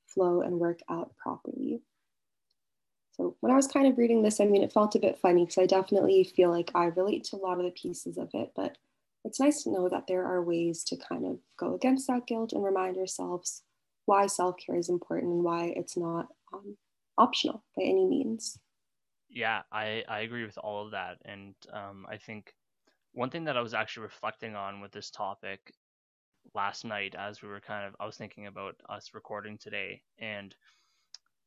flow 0.08 0.42
and 0.42 0.60
work 0.60 0.80
out 0.90 1.16
properly. 1.16 1.84
So 3.12 3.38
when 3.42 3.52
I 3.52 3.56
was 3.56 3.68
kind 3.68 3.86
of 3.86 4.00
reading 4.00 4.24
this, 4.24 4.40
I 4.40 4.46
mean, 4.46 4.64
it 4.64 4.74
felt 4.74 4.96
a 4.96 5.00
bit 5.00 5.20
funny 5.20 5.46
because 5.46 5.60
I 5.60 5.68
definitely 5.68 6.24
feel 6.24 6.50
like 6.50 6.72
I 6.74 6.86
relate 6.86 7.26
to 7.26 7.36
a 7.36 7.38
lot 7.38 7.60
of 7.60 7.66
the 7.66 7.72
pieces 7.72 8.18
of 8.18 8.30
it, 8.34 8.52
but 8.56 8.76
it's 9.24 9.40
nice 9.40 9.62
to 9.64 9.72
know 9.72 9.90
that 9.90 10.08
there 10.08 10.26
are 10.26 10.42
ways 10.42 10.84
to 10.86 10.98
kind 10.98 11.24
of 11.24 11.38
go 11.56 11.76
against 11.76 12.08
that 12.08 12.26
guilt 12.26 12.52
and 12.52 12.64
remind 12.64 12.98
ourselves 12.98 13.62
why 14.06 14.26
self 14.26 14.56
care 14.58 14.78
is 14.78 14.90
important 14.90 15.34
and 15.34 15.44
why 15.44 15.72
it's 15.76 15.96
not 15.96 16.30
um, 16.52 16.78
optional 17.16 17.64
by 17.78 17.84
any 17.84 18.06
means. 18.06 18.58
Yeah, 19.30 19.62
I, 19.72 20.04
I 20.08 20.22
agree 20.22 20.46
with 20.46 20.58
all 20.58 20.86
of 20.86 20.92
that. 20.92 21.18
And 21.26 21.54
um, 21.72 22.06
I 22.10 22.18
think 22.18 22.54
one 23.13 23.30
thing 23.30 23.46
that 23.46 23.58
I 23.58 23.62
was 23.62 23.74
actually 23.74 24.04
reflecting 24.04 24.56
on 24.56 24.82
with 24.82 24.92
this 24.92 25.10
topic 25.12 25.74
last 26.56 26.86
night 26.86 27.15
as 27.18 27.42
we 27.42 27.48
were 27.50 27.60
kind 27.62 27.88
of, 27.88 27.96
I 28.00 28.06
was 28.06 28.18
thinking 28.18 28.48
about 28.48 28.76
us 28.89 29.12
recording 29.13 29.58
today 29.58 30.02
and 30.18 30.56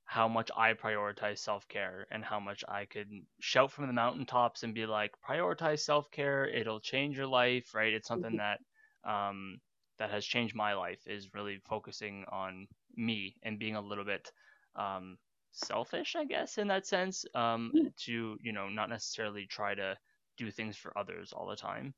how 0.05 0.29
much 0.29 0.51
I 0.57 0.75
prioritize 0.75 1.38
self 1.38 1.66
care 1.68 2.07
and 2.11 2.25
how 2.25 2.38
much 2.38 2.62
I 2.68 2.85
could 2.85 3.09
shout 3.40 3.73
from 3.73 3.87
the 3.87 3.92
mountaintops 3.92 4.62
and 4.62 4.75
be 4.75 4.87
like, 4.87 5.12
prioritize 5.29 5.81
self 5.81 6.11
care, 6.11 6.47
it'll 6.47 6.81
change 6.81 7.16
your 7.16 7.27
life, 7.27 7.75
right? 7.75 7.92
It's 7.92 8.09
something 8.09 8.38
mm-hmm. 8.38 8.59
that 9.05 9.11
um, 9.11 9.59
that 9.99 10.11
has 10.11 10.25
changed 10.25 10.55
my 10.55 10.75
life 10.75 11.01
is 11.07 11.35
really 11.35 11.61
focusing 11.68 12.25
on 12.31 12.66
me 12.97 13.37
and 13.42 13.59
being 13.59 13.77
a 13.77 13.81
little 13.81 14.05
bit 14.05 14.31
um, 14.77 15.16
selfish, 15.53 16.17
I 16.17 16.25
guess, 16.25 16.59
in 16.59 16.69
that 16.69 16.87
sense, 16.87 17.25
um, 17.35 17.73
mm. 17.75 17.97
to 18.05 18.38
you 18.43 18.53
know 18.53 18.69
not 18.69 18.88
necessarily 18.91 19.47
try 19.47 19.75
to 19.75 19.97
do 20.37 20.51
things 20.51 20.77
for 20.77 20.97
others 20.97 21.33
all 21.33 21.47
the 21.47 21.57
time. 21.57 21.95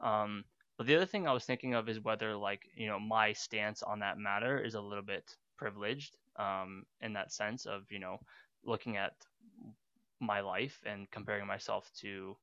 Um, 0.00 0.44
but 0.76 0.86
the 0.86 0.94
other 0.94 1.06
thing 1.06 1.26
I 1.26 1.32
was 1.32 1.44
thinking 1.44 1.74
of 1.74 1.88
is 1.88 2.00
whether 2.00 2.36
like 2.36 2.62
you 2.74 2.86
know 2.86 3.00
my 3.00 3.32
stance 3.32 3.82
on 3.82 4.00
that 4.00 4.18
matter 4.18 4.58
is 4.58 4.74
a 4.74 4.80
little 4.80 5.04
bit 5.04 5.36
privileged 5.56 6.16
um, 6.36 6.84
in 7.00 7.12
that 7.14 7.32
sense 7.32 7.66
of 7.66 7.90
you 7.90 7.98
know 7.98 8.18
looking 8.64 8.96
at 8.96 9.14
my 10.20 10.40
life 10.40 10.80
and 10.86 11.10
comparing 11.10 11.46
myself 11.46 11.90
to 12.00 12.36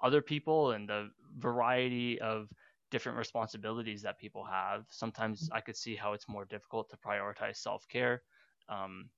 other 0.00 0.20
people 0.20 0.72
and 0.72 0.88
the 0.88 1.10
variety 1.38 2.20
of 2.20 2.48
different 2.90 3.18
responsibilities 3.18 4.02
that 4.02 4.18
people 4.18 4.44
have. 4.44 4.84
Sometimes 4.90 5.48
I 5.52 5.60
could 5.60 5.76
see 5.76 5.96
how 5.96 6.12
it's 6.12 6.28
more 6.28 6.44
difficult 6.44 6.90
to 6.90 6.96
prioritize 6.96 7.56
self 7.56 7.88
care. 7.88 8.22
Um, 8.68 9.08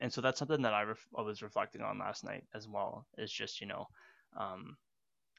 and 0.00 0.12
so 0.12 0.20
that's 0.20 0.38
something 0.38 0.62
that 0.62 0.74
I, 0.74 0.82
ref- 0.82 1.06
I, 1.16 1.22
was 1.22 1.42
reflecting 1.42 1.82
on 1.82 1.98
last 1.98 2.24
night 2.24 2.44
as 2.54 2.68
well. 2.68 3.06
Is 3.18 3.32
just 3.32 3.60
you 3.60 3.66
know, 3.66 3.86
um, 4.36 4.76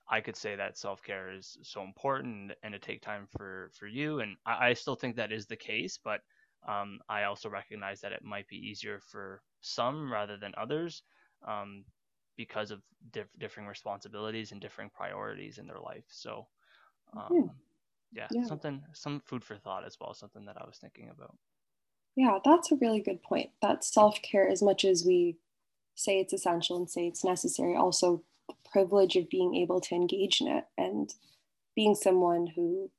I 0.09 0.21
could 0.21 0.35
say 0.35 0.55
that 0.55 0.77
self 0.77 1.01
care 1.03 1.31
is 1.31 1.57
so 1.63 1.81
important 1.83 2.51
and 2.63 2.73
to 2.73 2.79
take 2.79 3.01
time 3.01 3.27
for 3.27 3.71
for 3.73 3.87
you, 3.87 4.19
and 4.19 4.37
I, 4.45 4.69
I 4.69 4.73
still 4.73 4.95
think 4.95 5.15
that 5.15 5.31
is 5.31 5.45
the 5.47 5.55
case. 5.57 5.97
But 6.03 6.21
um, 6.67 6.99
I 7.09 7.23
also 7.23 7.49
recognize 7.49 8.01
that 8.01 8.11
it 8.13 8.23
might 8.23 8.47
be 8.47 8.57
easier 8.57 8.99
for 8.99 9.41
some 9.61 10.11
rather 10.11 10.37
than 10.37 10.53
others 10.57 11.03
um, 11.47 11.85
because 12.37 12.71
of 12.71 12.81
diff- 13.11 13.37
differing 13.39 13.67
responsibilities 13.67 14.51
and 14.51 14.61
differing 14.61 14.89
priorities 14.89 15.57
in 15.57 15.67
their 15.67 15.79
life. 15.79 16.05
So, 16.09 16.47
um, 17.15 17.51
yeah, 18.11 18.29
yeah, 18.29 18.31
something, 18.41 18.83
some 18.93 19.19
food 19.21 19.43
for 19.43 19.57
thought 19.57 19.85
as 19.85 19.97
well, 19.99 20.13
something 20.13 20.45
that 20.45 20.57
I 20.61 20.65
was 20.65 20.77
thinking 20.79 21.09
about. 21.09 21.35
Yeah, 22.15 22.39
that's 22.43 22.71
a 22.71 22.75
really 22.75 23.01
good 23.01 23.21
point. 23.21 23.51
That 23.61 23.83
self 23.83 24.21
care, 24.21 24.47
as 24.47 24.61
much 24.61 24.83
as 24.83 25.05
we 25.05 25.37
say 25.95 26.19
it's 26.19 26.33
essential 26.33 26.77
and 26.77 26.89
say 26.89 27.07
it's 27.07 27.23
necessary, 27.23 27.75
also 27.75 28.23
the 28.47 28.55
privilege 28.71 29.15
of 29.15 29.29
being 29.29 29.55
able 29.55 29.79
to 29.81 29.95
engage 29.95 30.41
in 30.41 30.47
it 30.47 30.65
and 30.77 31.13
being 31.75 31.95
someone 31.95 32.47
who 32.55 32.89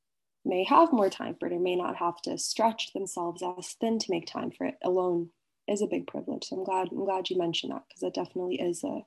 may 0.45 0.65
have 0.65 0.93
more 0.93 1.11
time 1.11 1.35
for 1.39 1.47
it 1.47 1.53
or 1.53 1.61
may 1.61 1.77
not 1.77 1.97
have 1.97 2.21
to 2.23 2.39
stretch 2.39 2.93
themselves 2.93 3.43
as 3.59 3.73
thin 3.73 3.99
to 3.99 4.11
make 4.11 4.27
time 4.27 4.51
for 4.51 4.67
it 4.67 4.79
alone 4.83 5.31
is 5.69 5.83
a 5.83 5.87
big 5.87 6.07
privilege. 6.07 6.45
So 6.45 6.57
I'm 6.57 6.65
glad 6.65 6.89
I'm 6.91 7.05
glad 7.05 7.31
you 7.31 7.39
mentioned 7.39 7.73
that 7.73 7.85
because 7.89 8.03
it 8.03 8.15
definitely 8.15 8.61
is 8.61 8.83
a 8.85 9.05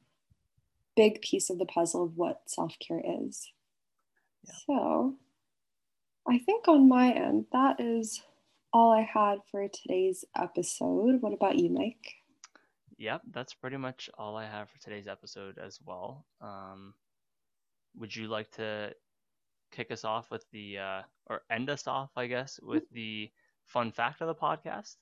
big 0.96 1.22
piece 1.22 1.50
of 1.50 1.58
the 1.58 1.66
puzzle 1.66 2.04
of 2.04 2.18
what 2.18 2.42
self-care 2.46 3.02
is. 3.22 3.52
Yeah. 4.44 4.54
So 4.68 5.16
I 6.28 6.38
think 6.38 6.68
on 6.68 6.88
my 6.88 7.12
end, 7.12 7.46
that 7.52 7.80
is 7.80 8.22
all 8.74 8.92
I 8.92 9.02
had 9.02 9.40
for 9.52 9.68
today's 9.68 10.26
episode. 10.36 11.22
What 11.22 11.34
about 11.34 11.58
you, 11.58 11.70
Mike? 11.70 12.16
Yep, 12.98 13.22
that's 13.32 13.54
pretty 13.54 13.78
much 13.78 14.10
all 14.18 14.36
I 14.36 14.46
have 14.46 14.70
for 14.70 14.80
today's 14.80 15.08
episode 15.08 15.58
as 15.58 15.80
well. 15.86 16.26
Um, 16.42 16.94
would 17.96 18.16
you 18.16 18.28
like 18.28 18.50
to 18.52 18.94
kick 19.72 19.92
us 19.92 20.04
off 20.04 20.32
with 20.32 20.46
the 20.52 20.80
uh, 20.80 21.02
or 21.28 21.42
end 21.50 21.70
us 21.70 21.88
off, 21.88 22.12
I 22.16 22.28
guess, 22.28 22.60
with 22.62 22.84
the 22.92 23.30
fun 23.66 23.92
fact 23.92 24.22
of 24.22 24.28
the 24.28 24.36
podcast? 24.36 24.96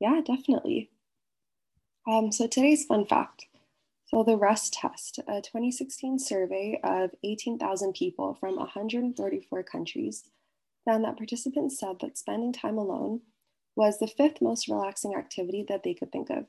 Yeah, 0.00 0.20
definitely. 0.24 0.90
Um, 2.06 2.30
so 2.30 2.46
today's 2.46 2.84
fun 2.84 3.04
fact. 3.04 3.46
So 4.06 4.22
the 4.22 4.36
REST 4.36 4.72
test, 4.72 5.18
a 5.28 5.42
2016 5.42 6.18
survey 6.18 6.80
of 6.82 7.10
18,000 7.24 7.92
people 7.92 8.34
from 8.40 8.56
134 8.56 9.62
countries, 9.64 10.24
found 10.88 11.04
that 11.04 11.16
participants 11.16 11.78
said 11.78 11.96
that 12.00 12.16
spending 12.16 12.52
time 12.52 12.78
alone 12.78 13.20
was 13.76 13.98
the 13.98 14.06
fifth 14.06 14.40
most 14.40 14.68
relaxing 14.68 15.14
activity 15.14 15.64
that 15.68 15.82
they 15.82 15.94
could 15.94 16.10
think 16.10 16.30
of. 16.30 16.46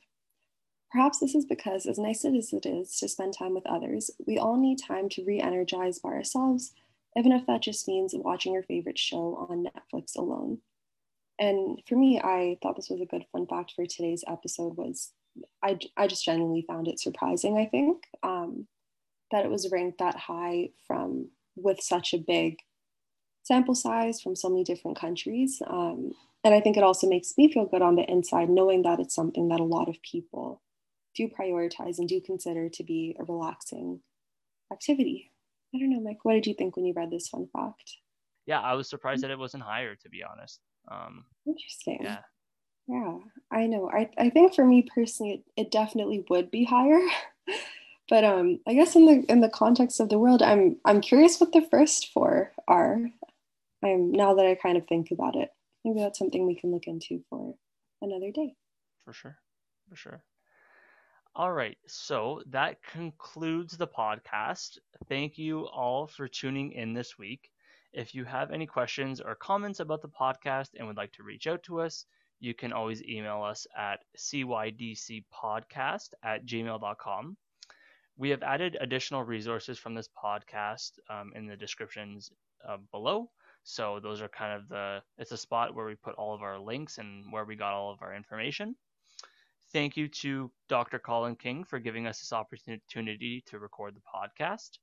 Perhaps 0.91 1.19
this 1.19 1.35
is 1.35 1.45
because, 1.45 1.85
as 1.85 1.99
nice 1.99 2.25
as 2.25 2.53
it 2.53 2.65
is 2.65 2.97
to 2.97 3.07
spend 3.07 3.33
time 3.37 3.53
with 3.53 3.67
others, 3.67 4.09
we 4.25 4.37
all 4.37 4.57
need 4.57 4.79
time 4.79 5.09
to 5.09 5.23
re 5.25 5.39
energize 5.39 5.99
by 5.99 6.09
ourselves 6.09 6.73
even 7.17 7.31
if 7.31 7.45
that 7.47 7.61
just 7.61 7.87
means 7.87 8.13
watching 8.15 8.53
your 8.53 8.63
favorite 8.63 8.97
show 8.97 9.47
on 9.49 9.65
Netflix 9.65 10.15
alone. 10.15 10.59
And 11.39 11.81
for 11.87 11.95
me, 11.95 12.19
I 12.19 12.57
thought 12.61 12.75
this 12.75 12.89
was 12.89 13.01
a 13.01 13.05
good 13.05 13.25
fun 13.31 13.47
fact 13.47 13.73
for 13.75 13.85
today's 13.85 14.23
episode 14.27 14.77
was 14.77 15.11
I, 15.63 15.79
I 15.95 16.07
just 16.07 16.25
genuinely 16.25 16.65
found 16.67 16.87
it 16.87 16.99
surprising, 16.99 17.57
I 17.57 17.65
think, 17.65 18.03
um, 18.23 18.67
that 19.31 19.45
it 19.45 19.51
was 19.51 19.69
ranked 19.71 19.99
that 19.99 20.15
high 20.15 20.69
from 20.85 21.29
with 21.55 21.81
such 21.81 22.13
a 22.13 22.17
big 22.17 22.57
sample 23.49 23.73
size 23.73 24.21
from 24.21 24.35
so 24.35 24.47
many 24.47 24.63
different 24.63 24.95
countries. 24.95 25.59
Um, 25.65 26.13
and 26.43 26.53
I 26.53 26.61
think 26.61 26.77
it 26.77 26.83
also 26.83 27.09
makes 27.09 27.33
me 27.35 27.51
feel 27.51 27.65
good 27.65 27.81
on 27.81 27.95
the 27.95 28.09
inside, 28.09 28.47
knowing 28.47 28.83
that 28.83 28.99
it's 28.99 29.15
something 29.15 29.49
that 29.49 29.59
a 29.59 29.63
lot 29.75 29.89
of 29.89 30.01
people 30.03 30.61
do 31.15 31.27
prioritize 31.27 31.97
and 31.97 32.07
do 32.07 32.21
consider 32.21 32.69
to 32.69 32.83
be 32.83 33.17
a 33.19 33.23
relaxing 33.23 34.01
activity. 34.71 35.31
I 35.73 35.79
don't 35.79 35.89
know, 35.89 35.99
Mike. 35.99 36.23
What 36.23 36.33
did 36.33 36.45
you 36.45 36.53
think 36.53 36.75
when 36.75 36.85
you 36.85 36.93
read 36.95 37.09
this 37.09 37.27
fun 37.27 37.47
fact? 37.51 37.97
Yeah, 38.45 38.61
I 38.61 38.73
was 38.75 38.87
surprised 38.87 39.23
that 39.23 39.31
it 39.31 39.39
wasn't 39.39 39.63
higher, 39.63 39.95
to 39.95 40.09
be 40.09 40.23
honest. 40.23 40.59
Um, 40.89 41.25
Interesting. 41.47 41.99
Yeah. 42.03 42.19
Yeah, 42.87 43.17
I 43.51 43.65
know. 43.65 43.89
I, 43.91 44.09
I 44.17 44.29
think 44.29 44.55
for 44.55 44.65
me 44.65 44.87
personally, 44.95 45.33
it, 45.33 45.63
it 45.63 45.71
definitely 45.71 46.23
would 46.29 46.49
be 46.49 46.65
higher. 46.65 47.01
but 48.09 48.23
um, 48.23 48.59
I 48.67 48.73
guess 48.73 48.95
in 48.95 49.05
the 49.05 49.31
in 49.31 49.41
the 49.41 49.49
context 49.49 49.99
of 49.99 50.09
the 50.09 50.17
world, 50.17 50.41
I'm 50.41 50.77
I'm 50.85 51.01
curious 51.01 51.39
what 51.39 51.51
the 51.51 51.67
first 51.69 52.11
four 52.11 52.51
are. 52.67 53.11
I'm 53.83 54.11
now 54.11 54.33
that 54.35 54.45
I 54.45 54.55
kind 54.55 54.77
of 54.77 54.87
think 54.87 55.11
about 55.11 55.35
it. 55.35 55.49
Maybe 55.85 55.99
that's 56.01 56.19
something 56.19 56.45
we 56.45 56.55
can 56.55 56.71
look 56.71 56.87
into 56.87 57.23
for 57.29 57.55
another 58.01 58.31
day. 58.31 58.55
For 59.05 59.13
sure. 59.13 59.37
For 59.89 59.95
sure. 59.95 60.23
All 61.35 61.53
right, 61.53 61.77
so 61.87 62.41
that 62.47 62.81
concludes 62.83 63.77
the 63.77 63.87
podcast. 63.87 64.77
Thank 65.07 65.37
you 65.37 65.67
all 65.67 66.07
for 66.07 66.27
tuning 66.27 66.71
in 66.73 66.93
this 66.93 67.17
week. 67.17 67.49
If 67.93 68.13
you 68.13 68.25
have 68.25 68.51
any 68.51 68.65
questions 68.65 69.21
or 69.21 69.35
comments 69.35 69.79
about 69.79 70.01
the 70.01 70.09
podcast 70.09 70.69
and 70.77 70.85
would 70.87 70.97
like 70.97 71.13
to 71.13 71.23
reach 71.23 71.47
out 71.47 71.63
to 71.63 71.79
us, 71.81 72.05
you 72.39 72.53
can 72.53 72.73
always 72.73 73.03
email 73.03 73.41
us 73.43 73.67
at 73.77 74.03
cydcpodcast 74.17 76.09
at 76.23 76.45
gmail.com. 76.45 77.37
We 78.17 78.29
have 78.31 78.43
added 78.43 78.77
additional 78.81 79.23
resources 79.23 79.79
from 79.79 79.93
this 79.93 80.09
podcast 80.21 80.91
um, 81.09 81.31
in 81.35 81.47
the 81.47 81.55
descriptions 81.55 82.31
uh, 82.67 82.77
below. 82.91 83.29
So 83.63 83.99
those 84.01 84.21
are 84.21 84.27
kind 84.29 84.53
of 84.53 84.67
the, 84.69 85.01
it's 85.17 85.31
a 85.31 85.37
spot 85.37 85.75
where 85.75 85.85
we 85.85 85.95
put 85.95 86.15
all 86.15 86.33
of 86.33 86.41
our 86.41 86.59
links 86.59 86.97
and 86.97 87.31
where 87.31 87.45
we 87.45 87.55
got 87.55 87.73
all 87.73 87.91
of 87.91 88.01
our 88.01 88.15
information. 88.15 88.75
Thank 89.71 89.95
you 89.95 90.07
to 90.07 90.51
Dr. 90.67 90.97
Colin 90.97 91.35
King 91.35 91.63
for 91.63 91.77
giving 91.77 92.07
us 92.07 92.19
this 92.19 92.33
opportunity 92.33 93.43
to 93.47 93.59
record 93.59 93.95
the 93.95 94.01
podcast. 94.01 94.79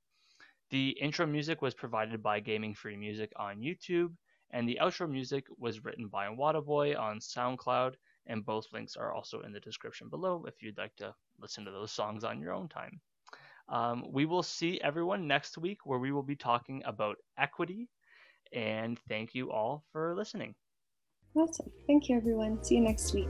The 0.70 0.90
intro 1.00 1.26
music 1.26 1.62
was 1.62 1.74
provided 1.74 2.22
by 2.22 2.40
Gaming 2.40 2.74
Free 2.74 2.96
Music 2.96 3.32
on 3.36 3.58
YouTube, 3.60 4.14
and 4.50 4.68
the 4.68 4.78
outro 4.80 5.10
music 5.10 5.46
was 5.58 5.84
written 5.84 6.08
by 6.08 6.26
Wadaboy 6.26 6.98
on 6.98 7.18
SoundCloud, 7.18 7.94
and 8.26 8.44
both 8.44 8.72
links 8.72 8.96
are 8.96 9.12
also 9.12 9.40
in 9.42 9.52
the 9.52 9.60
description 9.60 10.08
below 10.08 10.44
if 10.46 10.62
you'd 10.62 10.78
like 10.78 10.94
to 10.96 11.14
listen 11.40 11.64
to 11.64 11.70
those 11.70 11.92
songs 11.92 12.24
on 12.24 12.40
your 12.40 12.52
own 12.52 12.68
time. 12.68 13.00
Um, 13.68 14.04
we 14.12 14.26
will 14.26 14.42
see 14.44 14.80
everyone 14.80 15.26
next 15.26 15.58
week 15.58 15.84
where 15.84 15.98
we 15.98 16.12
will 16.12 16.22
be 16.22 16.36
talking 16.36 16.82
about 16.84 17.16
equity, 17.36 17.88
and 18.52 18.98
thank 19.08 19.34
you 19.34 19.50
all 19.50 19.84
for 19.92 20.14
listening. 20.14 20.54
Awesome. 21.34 21.70
Thank 21.86 22.08
you, 22.08 22.16
everyone. 22.16 22.62
See 22.64 22.76
you 22.76 22.80
next 22.80 23.12
week. 23.14 23.28